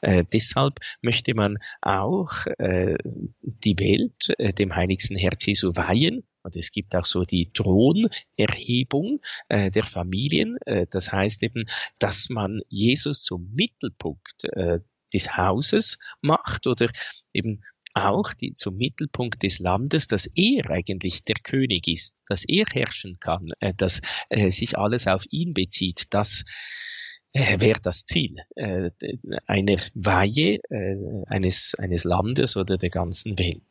[0.00, 2.96] äh, deshalb möchte man auch äh,
[3.40, 9.20] die Welt äh, dem heiligsten Herz Jesu weihen und es gibt auch so die Thronerhebung
[9.48, 10.56] äh, der Familien.
[10.66, 11.64] Äh, das heißt eben,
[11.98, 14.78] dass man Jesus zum Mittelpunkt äh,
[15.12, 16.88] des Hauses macht oder
[17.32, 17.62] eben
[17.94, 23.18] auch die, zum Mittelpunkt des Landes, dass er eigentlich der König ist, dass er herrschen
[23.20, 26.06] kann, äh, dass äh, sich alles auf ihn bezieht.
[26.10, 26.44] Das
[27.32, 28.90] äh, wäre das Ziel äh,
[29.46, 33.62] einer Weihe äh, eines, eines Landes oder der ganzen Welt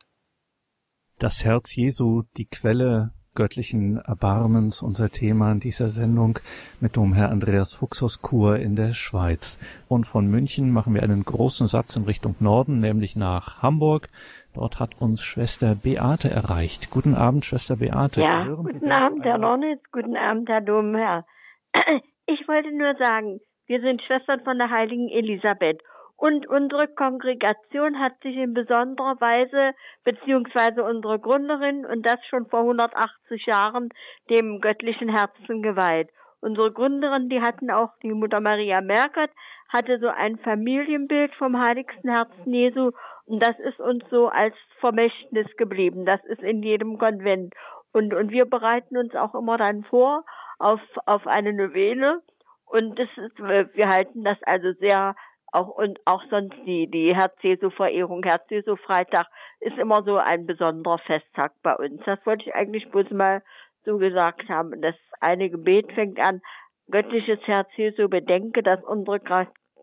[1.23, 6.37] das Herz Jesu, die Quelle göttlichen Erbarmens, unser Thema in dieser Sendung
[6.81, 9.57] mit dem Herr Andreas Fuchs aus Chur in der Schweiz.
[9.87, 14.09] Und von München machen wir einen großen Satz in Richtung Norden, nämlich nach Hamburg.
[14.53, 16.91] Dort hat uns Schwester Beate erreicht.
[16.91, 18.19] Guten Abend, Schwester Beate.
[18.19, 19.81] Ja, guten Abend, Herr Ronitz.
[19.93, 21.25] Guten Abend, Herr Domherr.
[22.25, 25.81] Ich wollte nur sagen, wir sind Schwestern von der heiligen Elisabeth
[26.15, 29.73] und unsere Kongregation hat sich in besonderer Weise,
[30.03, 33.89] beziehungsweise unsere Gründerin, und das schon vor 180 Jahren,
[34.29, 36.09] dem göttlichen Herzen geweiht.
[36.39, 39.31] Unsere Gründerin, die hatten auch die Mutter Maria Merkert,
[39.69, 42.91] hatte so ein Familienbild vom heiligsten Herzen Jesu
[43.25, 46.05] und das ist uns so als Vermächtnis geblieben.
[46.05, 47.53] Das ist in jedem Konvent.
[47.93, 50.25] Und, und wir bereiten uns auch immer dann vor
[50.59, 52.21] auf, auf eine Novene
[52.65, 55.15] und das ist, wir halten das also sehr
[55.53, 59.27] auch und auch sonst die die Herz-Jesu-Verehrung, Herz-Jesu-Freitag
[59.59, 62.01] ist immer so ein besonderer Festtag bei uns.
[62.05, 63.43] Das wollte ich eigentlich bloß mal
[63.85, 64.81] so gesagt haben.
[64.81, 66.41] Das eine Gebet fängt an,
[66.89, 69.19] göttliches Herz Jesu, bedenke, dass unsere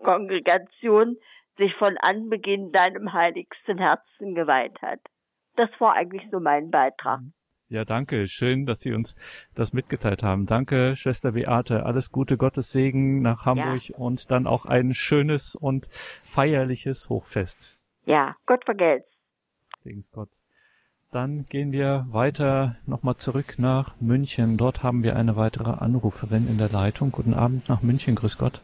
[0.02, 1.16] Kongregation
[1.56, 5.00] sich von Anbeginn deinem heiligsten Herzen geweiht hat.
[5.56, 7.20] Das war eigentlich so mein Beitrag.
[7.20, 7.32] Mhm.
[7.70, 8.26] Ja, danke.
[8.26, 9.14] Schön, dass Sie uns
[9.54, 10.46] das mitgeteilt haben.
[10.46, 11.86] Danke, Schwester Beate.
[11.86, 13.96] Alles Gute, Gottes Segen nach Hamburg ja.
[13.96, 15.88] und dann auch ein schönes und
[16.20, 17.78] feierliches Hochfest.
[18.04, 19.08] Ja, Gott vergelt's.
[19.84, 20.28] Segens Gott.
[21.12, 24.56] Dann gehen wir weiter nochmal zurück nach München.
[24.56, 27.12] Dort haben wir eine weitere Anruferin in der Leitung.
[27.12, 28.16] Guten Abend nach München.
[28.16, 28.62] Grüß Gott.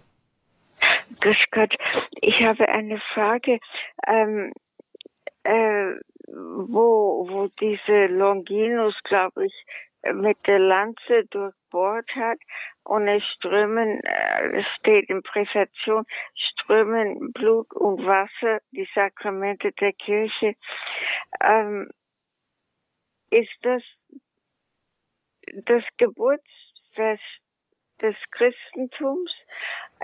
[1.21, 1.77] Grüß Gott.
[2.21, 3.61] Ich habe eine Frage.
[4.05, 4.53] Ähm,
[5.45, 5.95] äh,
[6.27, 9.67] wo, wo diese Longinus, glaube ich,
[10.13, 12.39] mit der Lanze durchbohrt hat
[12.85, 19.93] und es strömen, äh, es steht in Präfation, strömen Blut und Wasser, die Sakramente der
[19.93, 20.55] Kirche.
[21.41, 21.91] Ähm,
[23.31, 23.83] ist das
[25.65, 27.41] das Geburtsfest
[28.01, 29.35] des Christentums?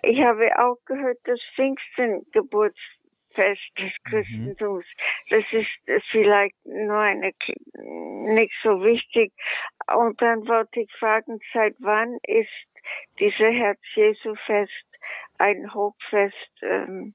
[0.03, 3.02] Ich habe auch gehört, dass Pfingsten Geburtsfest
[3.35, 4.11] Fest des mhm.
[4.11, 4.87] Christentums.
[5.31, 7.33] Das ist vielleicht nur eine,
[7.75, 9.33] nicht so wichtig.
[9.95, 12.49] Und dann wollte ich fragen, seit wann ist
[13.19, 14.87] diese Herz-Jesu-Fest
[15.39, 16.51] ein Hochfest?
[16.63, 17.15] Ähm,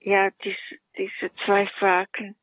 [0.00, 0.56] ja, dies,
[0.96, 2.36] diese zwei Fragen.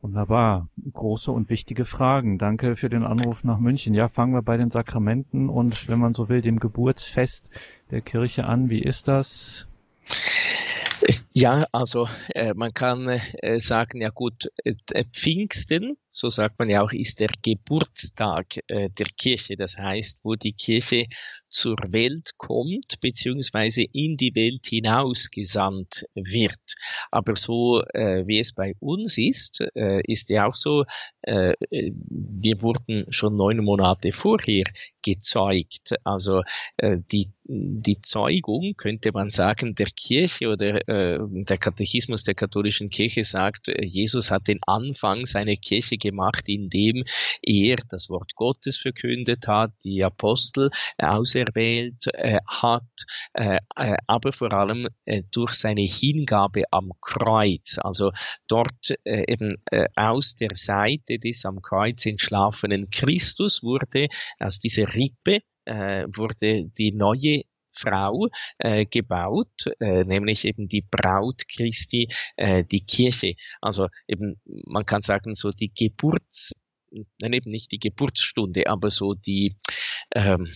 [0.00, 0.68] Wunderbar.
[0.92, 2.36] Große und wichtige Fragen.
[2.36, 3.94] Danke für den Anruf nach München.
[3.94, 7.48] Ja, fangen wir bei den Sakramenten und, wenn man so will, dem Geburtsfest
[7.90, 8.68] der Kirche an.
[8.68, 9.66] Wie ist das?
[11.32, 16.80] Ja, also äh, man kann äh, sagen, ja gut, äh, Pfingsten, so sagt man ja
[16.82, 19.56] auch, ist der Geburtstag äh, der Kirche.
[19.56, 21.06] Das heißt, wo die Kirche
[21.48, 26.60] zur Welt kommt, beziehungsweise in die Welt hinausgesandt wird.
[27.10, 30.84] Aber so äh, wie es bei uns ist, äh, ist ja auch so,
[31.22, 34.64] äh, wir wurden schon neun Monate vorher
[35.02, 35.94] gezeugt.
[36.02, 36.42] Also
[36.76, 42.90] äh, die, die Zeugung, könnte man sagen, der Kirche oder äh, der Katechismus der katholischen
[42.90, 47.04] Kirche sagt, äh, Jesus hat den Anfang seiner Kirche gemacht, indem
[47.42, 52.82] er das Wort Gottes verkündet hat, die Apostel auserwählt auserwählt äh, hat,
[53.34, 57.78] äh, äh, aber vor allem äh, durch seine Hingabe am Kreuz.
[57.78, 58.12] Also
[58.46, 64.94] dort äh, eben äh, aus der Seite des am Kreuz entschlafenen Christus wurde aus dieser
[64.94, 67.42] Rippe äh, wurde die neue
[67.74, 73.34] Frau äh, gebaut, äh, nämlich eben die Braut Christi, äh, die Kirche.
[73.60, 76.54] Also eben, man kann sagen, so die Geburts,
[77.20, 79.56] nein, eben nicht die Geburtsstunde, aber so die,
[80.14, 80.50] ähm,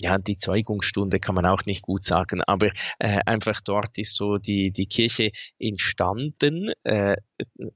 [0.00, 4.38] ja, die Zeugungsstunde kann man auch nicht gut sagen, aber äh, einfach dort ist so
[4.38, 7.16] die, die Kirche entstanden, äh,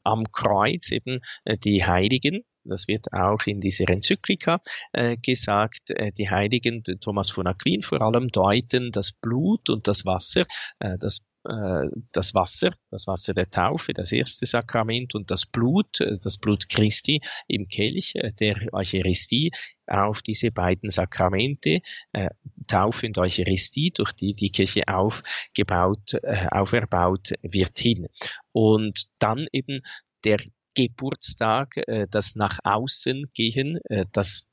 [0.02, 4.60] am Kreuz eben äh, die Heiligen, das wird auch in dieser Enzyklika
[4.92, 10.04] äh, gesagt, äh, die Heiligen, Thomas von Aquin vor allem, deuten das Blut und das
[10.04, 10.44] Wasser,
[10.78, 16.00] äh, das äh, das Wasser, das Wasser der Taufe, das erste Sakrament und das Blut,
[16.00, 19.50] äh, das Blut Christi im Kelch äh, der Eucharistie
[19.86, 21.80] auf diese beiden Sakramente,
[22.12, 22.30] äh,
[22.66, 28.06] Taufe und Eucharistie, durch die die Kirche aufgebaut, äh, auferbaut wird hin.
[28.52, 29.82] Und dann eben
[30.24, 30.38] der
[30.74, 34.46] Geburtstag, äh, das nach außen gehen, äh, das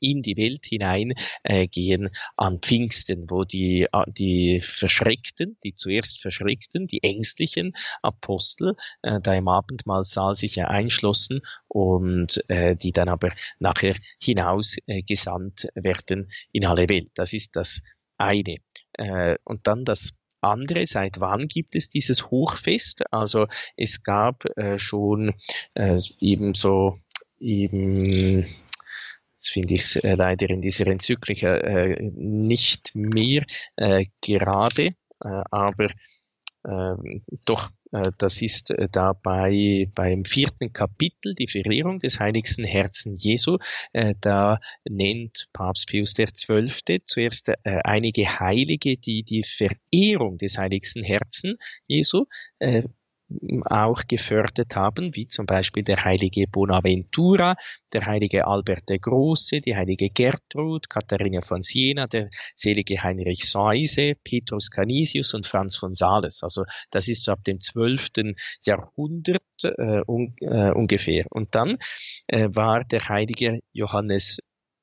[0.00, 1.12] in die Welt hinein
[1.42, 1.68] äh,
[2.36, 9.34] an Pfingsten, wo die, äh, die Verschreckten, die zuerst Verschreckten, die ängstlichen Apostel äh, da
[9.34, 16.30] im Abendmahlsaal sich ja einschlossen und äh, die dann aber nachher hinaus äh, gesandt werden
[16.52, 17.10] in alle Welt.
[17.14, 17.82] Das ist das
[18.18, 18.56] eine.
[18.92, 23.02] Äh, und dann das andere, seit wann gibt es dieses Hochfest?
[23.12, 23.46] Also
[23.76, 25.34] es gab äh, schon
[25.74, 26.98] äh, eben so
[27.38, 28.46] eben
[29.38, 33.44] Jetzt finde ich es äh, leider in dieser Enzyklika äh, nicht mehr
[33.76, 34.86] äh, gerade,
[35.20, 35.90] äh, aber
[36.64, 43.14] äh, doch, äh, das ist äh, dabei beim vierten Kapitel, die Verehrung des heiligsten Herzen
[43.14, 43.58] Jesu.
[43.92, 47.02] Äh, da nennt Papst Pius XII.
[47.06, 52.26] zuerst äh, einige Heilige, die die Verehrung des heiligsten Herzen Jesu
[52.58, 52.82] äh,
[53.64, 57.56] auch gefördert haben, wie zum Beispiel der heilige Bonaventura,
[57.92, 64.14] der heilige Albert der Große, die heilige Gertrud, Katharina von Siena, der selige Heinrich Seuse,
[64.24, 66.42] Petrus Canisius und Franz von Sales.
[66.42, 68.34] Also das ist so ab dem 12.
[68.64, 71.26] Jahrhundert äh, un, äh, ungefähr.
[71.30, 71.76] Und dann
[72.28, 74.38] äh, war der heilige Johannes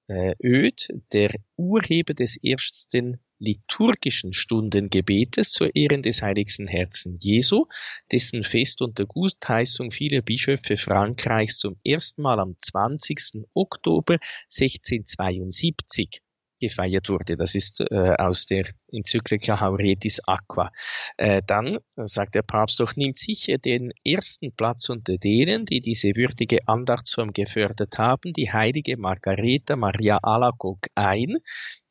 [0.08, 7.68] äh, Öd, der Urheber des ersten liturgischen Stundengebetes zur Ehren des heiligsten Herzen Jesu,
[8.12, 13.46] dessen Fest unter Gutheißung vieler Bischöfe Frankreichs zum ersten Mal am 20.
[13.54, 14.18] Oktober
[14.52, 16.22] 1672
[16.60, 17.38] gefeiert wurde.
[17.38, 20.72] Das ist äh, aus der Enzyklika Hauretis Aqua.
[21.18, 26.16] Äh, dann sagt der Papst doch, nimmt sicher den ersten Platz unter denen, die diese
[26.16, 31.38] würdige Andachtsform gefördert haben, die heilige Margareta Maria Alacoque ein,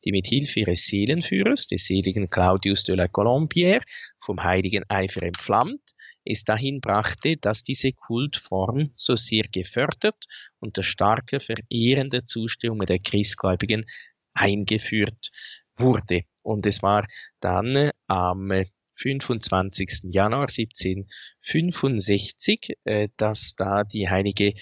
[0.03, 3.81] die mit Hilfe ihres Seelenführers, des seligen Claudius de la Colombière,
[4.19, 5.81] vom heiligen Eifer entflammt,
[6.25, 10.25] es dahin brachte, dass diese Kultform so sehr gefördert
[10.59, 13.85] und der starke verehrende Zustimmung der Christgläubigen
[14.35, 15.31] eingeführt
[15.75, 16.21] wurde.
[16.43, 17.07] Und es war
[17.39, 18.51] dann am
[18.95, 20.13] 25.
[20.13, 24.53] Januar 1765, äh, dass da die heilige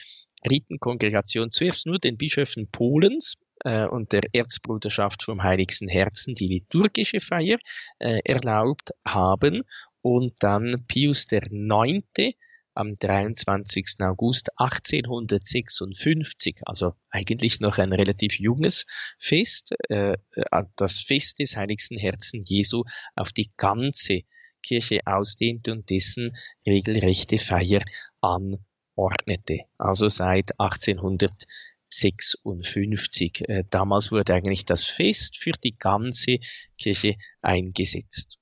[0.49, 7.19] Ritenkongregation zuerst nur den Bischöfen Polens äh, und der Erzbruderschaft vom Heiligsten Herzen die liturgische
[7.19, 7.59] Feier
[7.99, 9.63] äh, erlaubt haben
[10.01, 12.34] und dann Pius der Neunte
[12.76, 13.95] am 23.
[13.99, 18.86] August 1856, also eigentlich noch ein relativ junges
[19.19, 20.17] Fest, äh, äh,
[20.76, 22.84] das Fest des Heiligsten Herzen Jesu
[23.15, 24.21] auf die ganze
[24.63, 27.84] Kirche ausdehnte und dessen regelrechte Feier
[28.21, 29.59] anordnete.
[29.78, 33.47] Also seit 1856.
[33.47, 36.39] Äh, damals wurde eigentlich das Fest für die ganze
[36.78, 38.39] Kirche eingesetzt.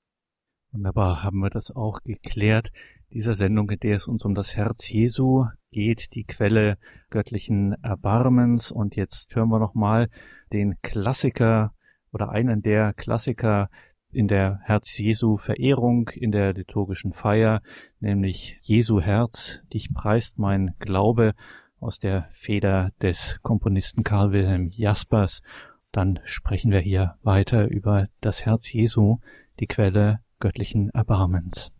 [0.70, 2.70] Wunderbar, haben wir das auch geklärt.
[3.14, 6.78] Dieser Sendung, in der es uns um das Herz Jesu geht, die Quelle
[7.10, 8.72] göttlichen Erbarmens.
[8.72, 10.08] Und jetzt hören wir nochmal
[10.50, 11.74] den Klassiker
[12.10, 13.68] oder einen der Klassiker
[14.12, 17.60] in der Herz Jesu Verehrung in der liturgischen Feier,
[18.00, 21.34] nämlich Jesu Herz, dich preist mein Glaube
[21.80, 25.42] aus der Feder des Komponisten Karl Wilhelm Jaspers.
[25.90, 29.18] Dann sprechen wir hier weiter über das Herz Jesu,
[29.60, 31.72] die Quelle göttlichen Erbarmens.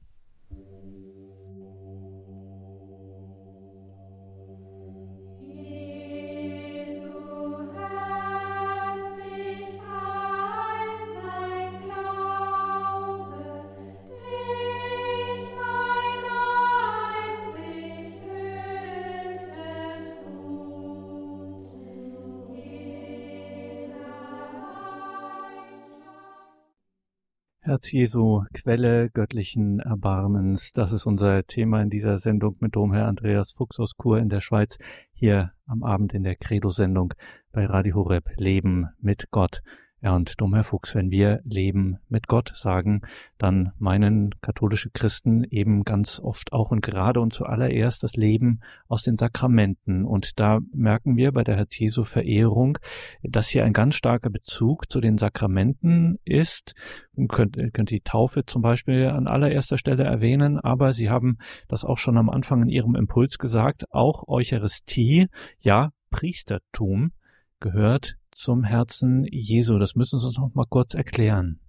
[27.72, 30.72] Herz Jesu, Quelle göttlichen Erbarmens.
[30.72, 34.42] Das ist unser Thema in dieser Sendung mit Domherr Andreas Fuchs aus Chur in der
[34.42, 34.76] Schweiz,
[35.14, 37.14] hier am Abend in der Credo-Sendung
[37.50, 39.62] bei Radio Horeb Leben mit Gott.
[40.05, 43.03] Ja, und Domherr Fuchs, wenn wir Leben mit Gott sagen,
[43.38, 49.05] dann meinen katholische Christen eben ganz oft auch und gerade und zuallererst das Leben aus
[49.05, 50.05] den Sakramenten.
[50.05, 52.78] Und da merken wir bei der Herz Jesu Verehrung,
[53.22, 56.74] dass hier ein ganz starker Bezug zu den Sakramenten ist.
[57.14, 61.38] Man könnte, könnte die Taufe zum Beispiel an allererster Stelle erwähnen, aber Sie haben
[61.68, 65.28] das auch schon am Anfang in Ihrem Impuls gesagt, auch Eucharistie,
[65.61, 67.12] ja, Priestertum
[67.61, 69.78] gehört zum Herzen Jesu.
[69.78, 71.61] Das müssen Sie uns noch mal kurz erklären.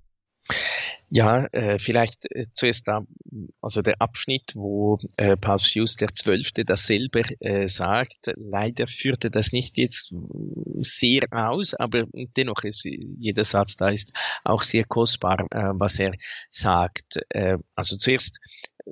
[1.16, 3.05] Ja, äh, vielleicht äh, zuerst da,
[3.61, 8.34] also der Abschnitt, wo äh, Papst Pius der Zwölfte das selber äh, sagt.
[8.36, 10.11] Leider führte das nicht jetzt
[10.80, 12.05] sehr aus, aber
[12.36, 14.11] dennoch ist jeder Satz da ist
[14.43, 16.16] auch sehr kostbar, äh, was er
[16.49, 17.20] sagt.
[17.30, 18.39] Äh, also zuerst
[18.86, 18.91] äh,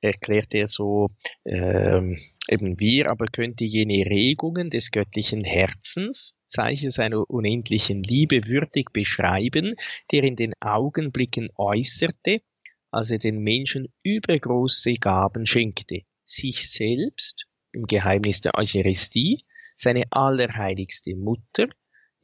[0.00, 1.10] erklärt er so,
[1.42, 2.02] äh,
[2.48, 9.74] eben wir aber könnte jene Regungen des göttlichen Herzens, Zeichen seiner unendlichen Liebe würdig beschreiben,
[10.10, 12.42] der in den Augenblicken äußerte,
[12.90, 19.44] als er den Menschen übergroße Gaben schenkte, sich selbst im Geheimnis der Eucharistie,
[19.76, 21.68] seine allerheiligste Mutter,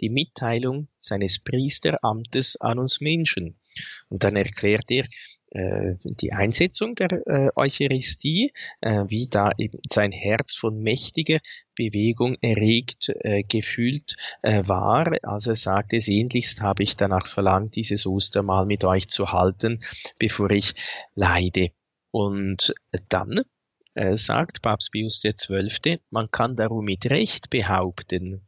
[0.01, 3.59] die Mitteilung seines Priesteramtes an uns Menschen.
[4.09, 5.07] Und dann erklärt er,
[5.51, 11.39] die Einsetzung der äh, Eucharistie, äh, wie da eben sein Herz von mächtiger
[11.75, 18.05] Bewegung erregt, äh, gefühlt äh, war, als er sagte, sehnlichst habe ich danach verlangt, dieses
[18.05, 19.83] Ostermahl mit euch zu halten,
[20.19, 20.75] bevor ich
[21.15, 21.71] leide.
[22.11, 22.75] Und
[23.09, 23.41] dann
[23.95, 28.47] äh, sagt Papst Pius XII., man kann darum mit Recht behaupten,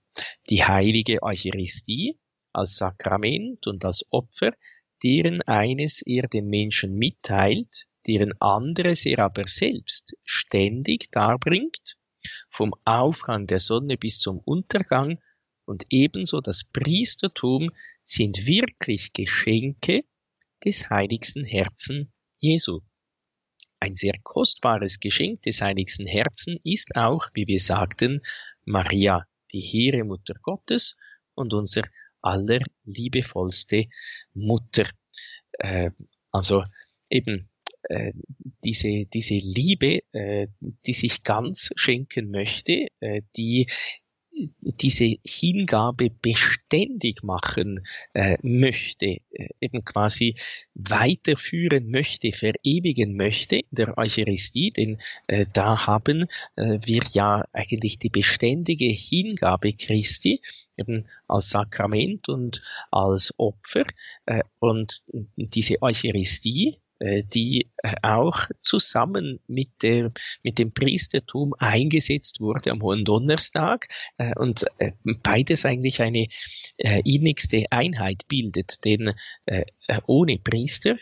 [0.51, 2.19] die heilige Eucharistie
[2.53, 4.53] als Sakrament und als Opfer
[5.03, 11.97] deren eines er den Menschen mitteilt, deren anderes er aber selbst ständig darbringt,
[12.51, 15.19] vom Aufgang der Sonne bis zum Untergang
[15.65, 17.71] und ebenso das Priestertum
[18.05, 20.05] sind wirklich Geschenke
[20.65, 22.81] des heiligsten Herzen Jesu.
[23.79, 28.21] Ein sehr kostbares Geschenk des heiligsten Herzen ist auch, wie wir sagten,
[28.65, 30.99] Maria, die hehre Mutter Gottes
[31.35, 31.83] und unser
[32.23, 33.87] allerliebevollste
[34.35, 34.89] Mutter.
[35.59, 35.91] Äh,
[36.31, 36.65] also
[37.09, 37.49] eben
[37.83, 38.13] äh,
[38.65, 40.49] diese, diese Liebe, äh,
[40.87, 43.69] die sich ganz schenken möchte, äh, die
[44.61, 50.37] diese Hingabe beständig machen äh, möchte, äh, eben quasi
[50.75, 56.27] weiterführen möchte, verewigen möchte in der Eucharistie, denn äh, da haben
[56.57, 60.41] äh, wir ja eigentlich die beständige Hingabe Christi
[60.77, 63.85] eben als Sakrament und als Opfer
[64.27, 65.03] äh, und
[65.37, 73.05] diese Eucharistie die äh, auch zusammen mit, der, mit dem Priestertum eingesetzt wurde am Hohen
[73.05, 73.89] Donnerstag
[74.19, 74.67] äh, und
[75.23, 76.27] beides eigentlich eine
[77.05, 79.13] innigste Einheit bildet, denn
[80.07, 80.97] ohne Priester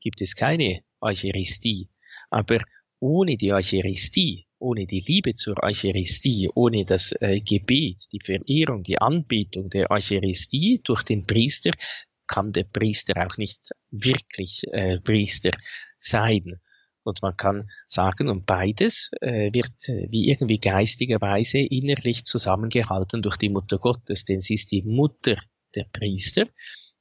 [0.00, 1.88] gibt es keine Eucharistie,
[2.30, 2.58] aber
[3.00, 8.98] ohne die Eucharistie, ohne die Liebe zur Eucharistie, ohne das äh, Gebet, die Verehrung, die
[8.98, 11.70] Anbetung der Eucharistie durch den Priester
[12.26, 15.50] kann der Priester auch nicht wirklich äh, Priester
[16.00, 16.60] sein.
[17.02, 23.36] Und man kann sagen, und beides äh, wird äh, wie irgendwie geistigerweise innerlich zusammengehalten durch
[23.36, 25.36] die Mutter Gottes, denn sie ist die Mutter
[25.74, 26.46] der Priester,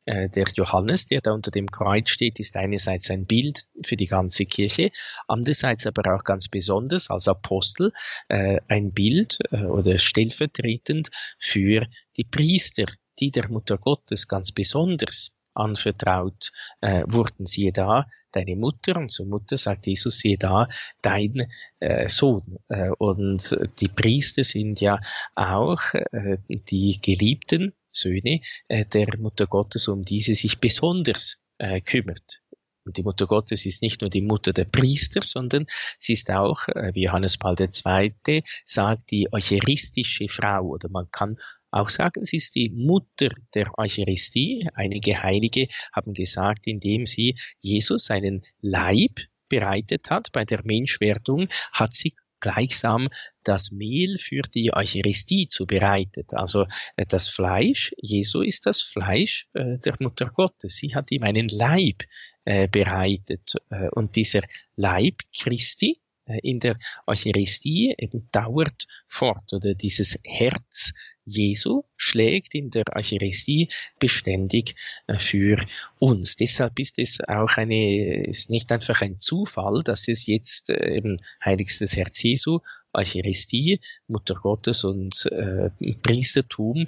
[0.06, 4.08] Äh, der Johannes, der da unter dem Kreuz steht, ist einerseits ein Bild für die
[4.08, 4.92] ganze Kirche,
[5.30, 7.94] andererseits aber auch ganz besonders als Apostel
[8.28, 11.10] äh, ein Bild äh, oder stellvertretend
[11.40, 12.86] für die Priester,
[13.20, 16.52] die der Mutter Gottes ganz besonders anvertraut
[16.82, 17.46] äh, wurden.
[17.46, 20.68] Siehe da, deine Mutter und zur Mutter sagt Jesus, siehe da,
[21.02, 22.58] dein äh, Sohn.
[22.70, 25.00] Äh, und die Priester sind ja
[25.36, 31.82] auch äh, die Geliebten Söhne äh, der Mutter Gottes, um die sie sich besonders äh,
[31.82, 32.42] kümmert.
[32.86, 36.68] Und die Mutter Gottes ist nicht nur die Mutter der Priester, sondern sie ist auch,
[36.68, 38.44] äh, wie Johannes Paul II.
[38.66, 40.68] sagt, die eucharistische Frau.
[40.68, 41.38] Oder man kann
[41.74, 44.68] auch sagen, sie ist die Mutter der Eucharistie.
[44.74, 49.20] Einige Heilige haben gesagt, indem sie Jesus seinen Leib
[49.50, 52.14] bereitet hat bei der Menschwerdung, hat sie
[52.44, 53.08] gleichsam
[53.44, 56.34] das Mehl für die Eucharistie zubereitet.
[56.34, 56.66] Also
[56.98, 60.76] äh, das Fleisch, Jesu ist das Fleisch äh, der Mutter Gottes.
[60.76, 62.04] Sie hat ihm einen Leib
[62.44, 63.56] äh, bereitet.
[63.92, 64.42] Und dieser
[64.76, 70.94] Leib Christi in der Eucharistie eben dauert fort oder dieses Herz
[71.26, 73.70] Jesu schlägt in der Eucharistie
[74.00, 74.76] beständig
[75.08, 75.64] äh, für
[76.00, 76.36] uns.
[76.36, 81.22] Deshalb ist es auch eine, ist nicht einfach ein Zufall, dass es jetzt äh, eben
[81.44, 82.60] Heiligstes Herz Jesu,
[82.94, 85.70] Eucharistie, Mutter Gottes und äh,
[86.02, 86.88] Priestertum,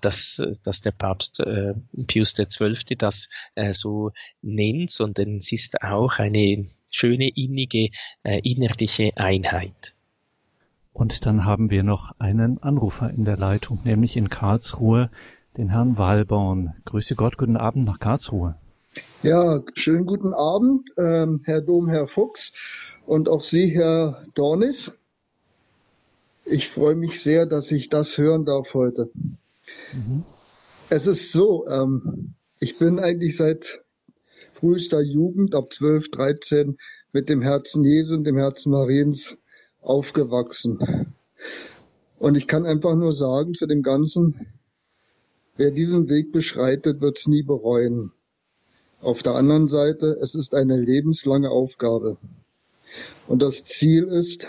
[0.00, 1.74] dass, dass der Papst äh,
[2.06, 2.96] Pius XII.
[2.96, 7.90] das äh, so nennt, sondern es ist auch eine schöne, innige,
[8.22, 9.91] äh, innerliche Einheit.
[10.92, 15.10] Und dann haben wir noch einen Anrufer in der Leitung, nämlich in Karlsruhe,
[15.56, 16.74] den Herrn Walborn.
[16.84, 18.56] Grüße Gott, guten Abend nach Karlsruhe.
[19.22, 22.52] Ja, schönen guten Abend, ähm, Herr Dom, Herr Fuchs
[23.06, 24.92] und auch Sie, Herr Dornis.
[26.44, 29.10] Ich freue mich sehr, dass ich das hören darf heute.
[29.92, 30.24] Mhm.
[30.90, 33.82] Es ist so, ähm, ich bin eigentlich seit
[34.52, 36.78] frühester Jugend, ab 12, 13,
[37.12, 39.38] mit dem Herzen Jesu und dem Herzen Mariens
[39.82, 41.14] aufgewachsen.
[42.18, 44.46] Und ich kann einfach nur sagen zu dem Ganzen,
[45.56, 48.12] wer diesen Weg beschreitet, wird es nie bereuen.
[49.00, 52.16] Auf der anderen Seite, es ist eine lebenslange Aufgabe.
[53.26, 54.46] Und das Ziel ist,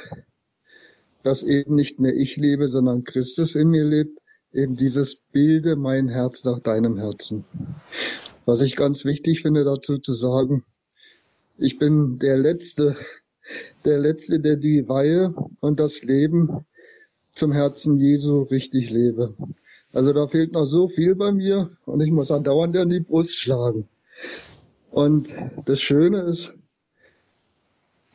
[1.24, 4.20] dass eben nicht mehr ich lebe, sondern Christus in mir lebt,
[4.52, 7.46] eben dieses Bilde mein Herz nach deinem Herzen.
[8.46, 10.64] Was ich ganz wichtig finde dazu zu sagen,
[11.58, 12.96] ich bin der Letzte,
[13.86, 16.66] der Letzte, der die Weihe und das Leben
[17.34, 19.34] zum Herzen Jesu richtig lebe.
[19.91, 23.38] Also da fehlt noch so viel bei mir und ich muss andauernd in die Brust
[23.38, 23.88] schlagen.
[24.91, 25.34] Und
[25.66, 26.54] das Schöne ist,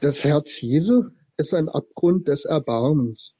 [0.01, 1.05] das Herz Jesu
[1.37, 3.35] ist ein Abgrund des Erbarmens.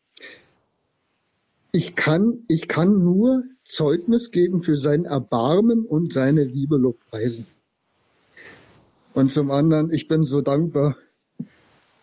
[1.73, 7.47] Ich kann, ich kann nur Zeugnis geben für sein Erbarmen und seine Liebe lobpreisen.
[9.15, 10.97] Und zum anderen, ich bin so dankbar,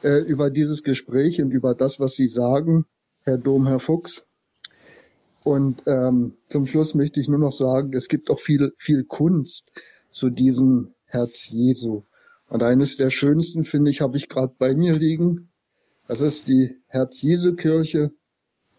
[0.06, 2.86] äh, über dieses Gespräch und über das, was Sie sagen,
[3.24, 4.28] Herr Dom, Herr Fuchs.
[5.43, 9.74] Und ähm, zum Schluss möchte ich nur noch sagen, es gibt auch viel, viel Kunst
[10.12, 12.03] zu diesem Herz Jesu.
[12.49, 15.49] Und eines der schönsten, finde ich, habe ich gerade bei mir liegen.
[16.08, 18.12] Das ist die Herz-Jesu-Kirche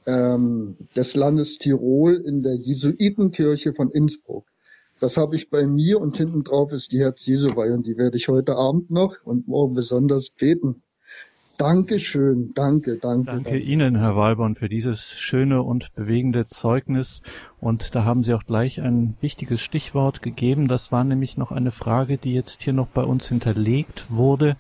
[0.07, 4.47] ähm, des Landes Tirol in der Jesuitenkirche von Innsbruck.
[5.01, 8.29] Das habe ich bei mir und hinten drauf ist die Herz-Jesu-Weihe und die werde ich
[8.29, 10.85] heute Abend noch und morgen besonders beten.
[11.59, 13.27] Dankeschön, danke, danke.
[13.27, 13.59] Danke, danke.
[13.59, 17.23] Ihnen, Herr Walborn, für dieses schöne und bewegende Zeugnis.
[17.61, 20.69] Und da haben Sie auch gleich ein wichtiges Stichwort gegeben.
[20.69, 24.57] Das war nämlich noch eine Frage, die jetzt hier noch bei uns hinterlegt wurde.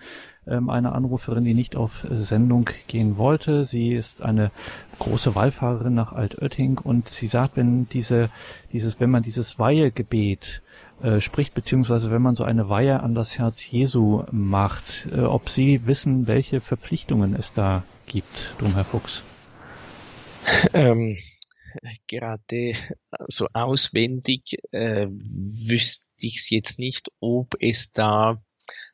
[0.46, 3.64] Ähm, eine Anruferin, die nicht auf Sendung gehen wollte.
[3.64, 4.50] Sie ist eine
[4.98, 8.30] große Wallfahrerin nach Altötting und sie sagt, wenn diese,
[8.72, 10.62] dieses, wenn man dieses Weihegebet
[11.02, 15.48] äh, spricht, beziehungsweise wenn man so eine Weihe an das Herz Jesu macht, äh, ob
[15.48, 19.24] Sie wissen, welche Verpflichtungen es da gibt, drum Herr Fuchs.
[20.72, 21.16] Ähm,
[22.06, 22.74] gerade
[23.26, 28.40] so auswendig äh, wüsste ich es jetzt nicht, ob es da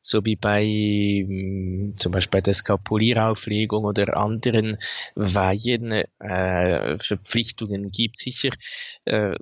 [0.00, 4.78] so wie bei hm, zum Beispiel bei der Skapulierauflegung oder anderen
[5.14, 8.18] Weihen äh, Verpflichtungen gibt.
[8.18, 8.50] Sicher
[9.04, 9.32] äh,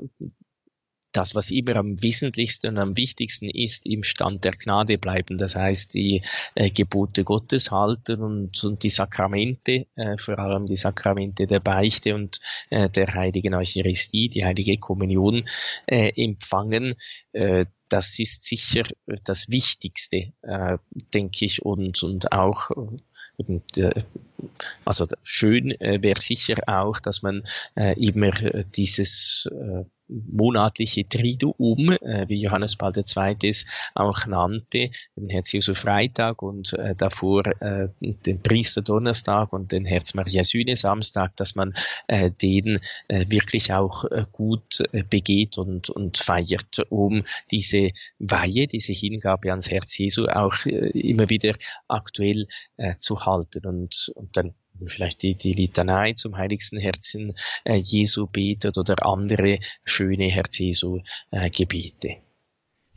[1.13, 5.39] das, was immer am wesentlichsten und am wichtigsten ist, im Stand der Gnade bleiben.
[5.39, 6.23] Das heißt, die
[6.55, 12.15] äh, Gebote Gottes halten und, und die Sakramente, äh, vor allem die Sakramente der Beichte
[12.15, 12.39] und
[12.71, 15.45] äh, der heiligen Eucharistie, die heilige Kommunion
[15.87, 16.95] äh, empfangen.
[17.33, 18.85] Äh, das ist sicher
[19.25, 20.79] das Wichtigste, äh,
[21.13, 22.71] denke ich, und, und auch
[23.49, 23.91] und, äh,
[24.85, 27.43] also schön äh, wäre sicher auch, dass man
[27.75, 28.33] äh, immer
[28.77, 33.49] dieses äh, monatliche Triduum, äh, wie Johannes Paul II.
[33.49, 39.73] es auch nannte, den Herz Jesu Freitag und äh, davor äh, den Priester Donnerstag und
[39.73, 41.75] den Herz Maria Sühne Samstag, dass man
[42.09, 48.67] äh, den äh, wirklich auch äh, gut äh, begeht und, und feiert, um diese Weihe,
[48.67, 51.55] diese Hingabe ans Herz Jesu auch äh, immer wieder
[51.89, 52.47] aktuell
[52.77, 54.55] äh, zu halten und, und dann
[54.89, 61.01] vielleicht die, die Litanei zum heiligsten Herzen äh, Jesu betet oder andere schöne Herz Jesu
[61.31, 62.17] äh, Gebete.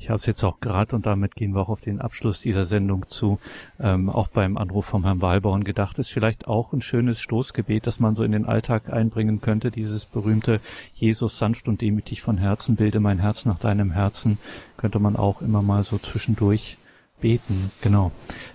[0.03, 2.65] Ich habe es jetzt auch gerade und damit gehen wir auch auf den Abschluss dieser
[2.65, 3.39] Sendung zu.
[3.79, 8.01] Ähm, auch beim Anruf vom Herrn Walborn gedacht ist vielleicht auch ein schönes Stoßgebet, das
[8.01, 9.71] man so in den Alltag einbringen könnte.
[9.71, 10.59] Dieses berühmte
[10.95, 14.39] Jesus sanft und demütig von Herzen bilde mein Herz nach deinem Herzen
[14.75, 16.77] könnte man auch immer mal so zwischendurch
[17.21, 17.71] beten.
[17.81, 18.11] Genau.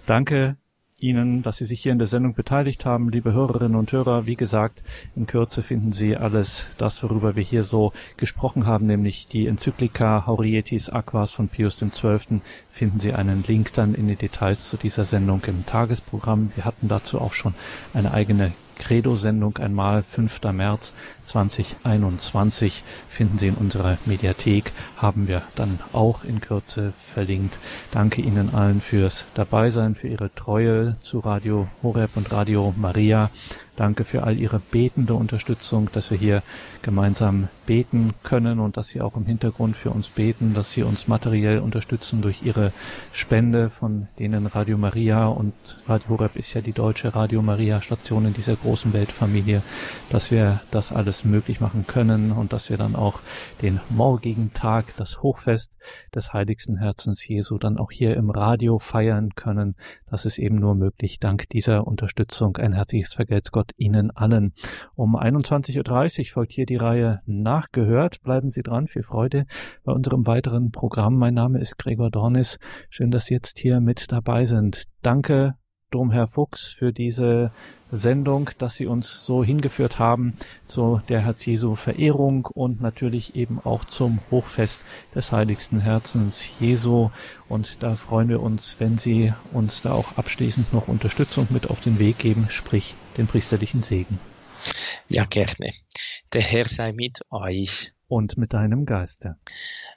[0.07, 0.59] Danke
[1.01, 4.27] Ihnen, dass Sie sich hier in der Sendung beteiligt haben, liebe Hörerinnen und Hörer.
[4.27, 4.83] Wie gesagt,
[5.15, 10.27] in Kürze finden Sie alles das, worüber wir hier so gesprochen haben, nämlich die Enzyklika
[10.27, 12.41] Haurietis Aquas von Pius XII.
[12.73, 16.51] Finden Sie einen Link dann in den Details zu dieser Sendung im Tagesprogramm.
[16.57, 17.55] Wir hatten dazu auch schon
[17.95, 20.53] eine eigene Credo-Sendung einmal, 5.
[20.53, 20.93] März
[21.29, 27.57] 2021 finden Sie in unserer Mediathek, haben wir dann auch in Kürze verlinkt.
[27.93, 33.31] Danke Ihnen allen fürs Dabeisein, für Ihre Treue zu Radio Horeb und Radio Maria.
[33.79, 36.43] Danke für all Ihre betende Unterstützung, dass wir hier
[36.83, 41.07] gemeinsam beten können und dass Sie auch im Hintergrund für uns beten, dass Sie uns
[41.07, 42.73] materiell unterstützen durch Ihre
[43.13, 45.53] Spende, von denen Radio Maria und
[45.87, 49.63] Radio Horeb ist ja die deutsche Radio Maria Station in dieser großen Weltfamilie,
[50.11, 53.21] dass wir das alles möglich machen können und dass wir dann auch
[53.63, 55.77] den morgigen Tag, das Hochfest
[56.15, 59.77] des heiligsten Herzens Jesu dann auch hier im Radio feiern können.
[60.11, 62.57] Das ist eben nur möglich dank dieser Unterstützung.
[62.57, 64.53] Ein herzliches Vergelt's Gott Ihnen allen.
[64.95, 68.23] Um 21.30 Uhr folgt hier die Reihe Nachgehört.
[68.23, 68.87] Bleiben Sie dran.
[68.87, 69.47] Viel Freude
[69.85, 71.17] bei unserem weiteren Programm.
[71.17, 72.59] Mein Name ist Gregor Dornis.
[72.91, 74.85] Schön, dass Sie jetzt hier mit dabei sind.
[75.03, 75.55] Danke,
[75.91, 77.51] Domherr Fuchs, für diese
[77.91, 80.37] Sendung, dass Sie uns so hingeführt haben
[80.67, 84.81] zu der Herz Jesu Verehrung und natürlich eben auch zum Hochfest
[85.15, 87.11] des heiligsten Herzens Jesu.
[87.49, 91.81] Und da freuen wir uns, wenn Sie uns da auch abschließend noch Unterstützung mit auf
[91.81, 94.19] den Weg geben, sprich den priesterlichen Segen.
[95.09, 95.71] Ja, gerne.
[96.33, 97.93] Der Herr sei mit euch.
[98.11, 99.37] Und mit deinem Geiste.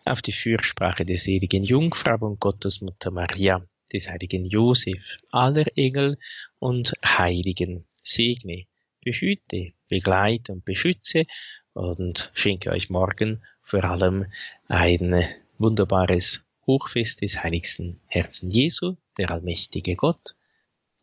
[0.04, 6.18] Auf die Fürsprache der seligen Jungfrau und Gottesmutter Maria, des heiligen Josef, aller Engel
[6.62, 8.68] und Heiligen, segne,
[9.04, 11.26] behüte, begleite und beschütze
[11.74, 14.28] und schenke euch morgen vor allem
[14.68, 15.24] ein
[15.58, 20.36] wunderbares Hochfest des heiligsten Herzen Jesu, der allmächtige Gott,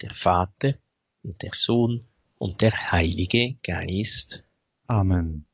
[0.00, 0.74] der Vater
[1.24, 2.04] und der Sohn
[2.38, 4.44] und der Heilige Geist.
[4.86, 5.47] Amen.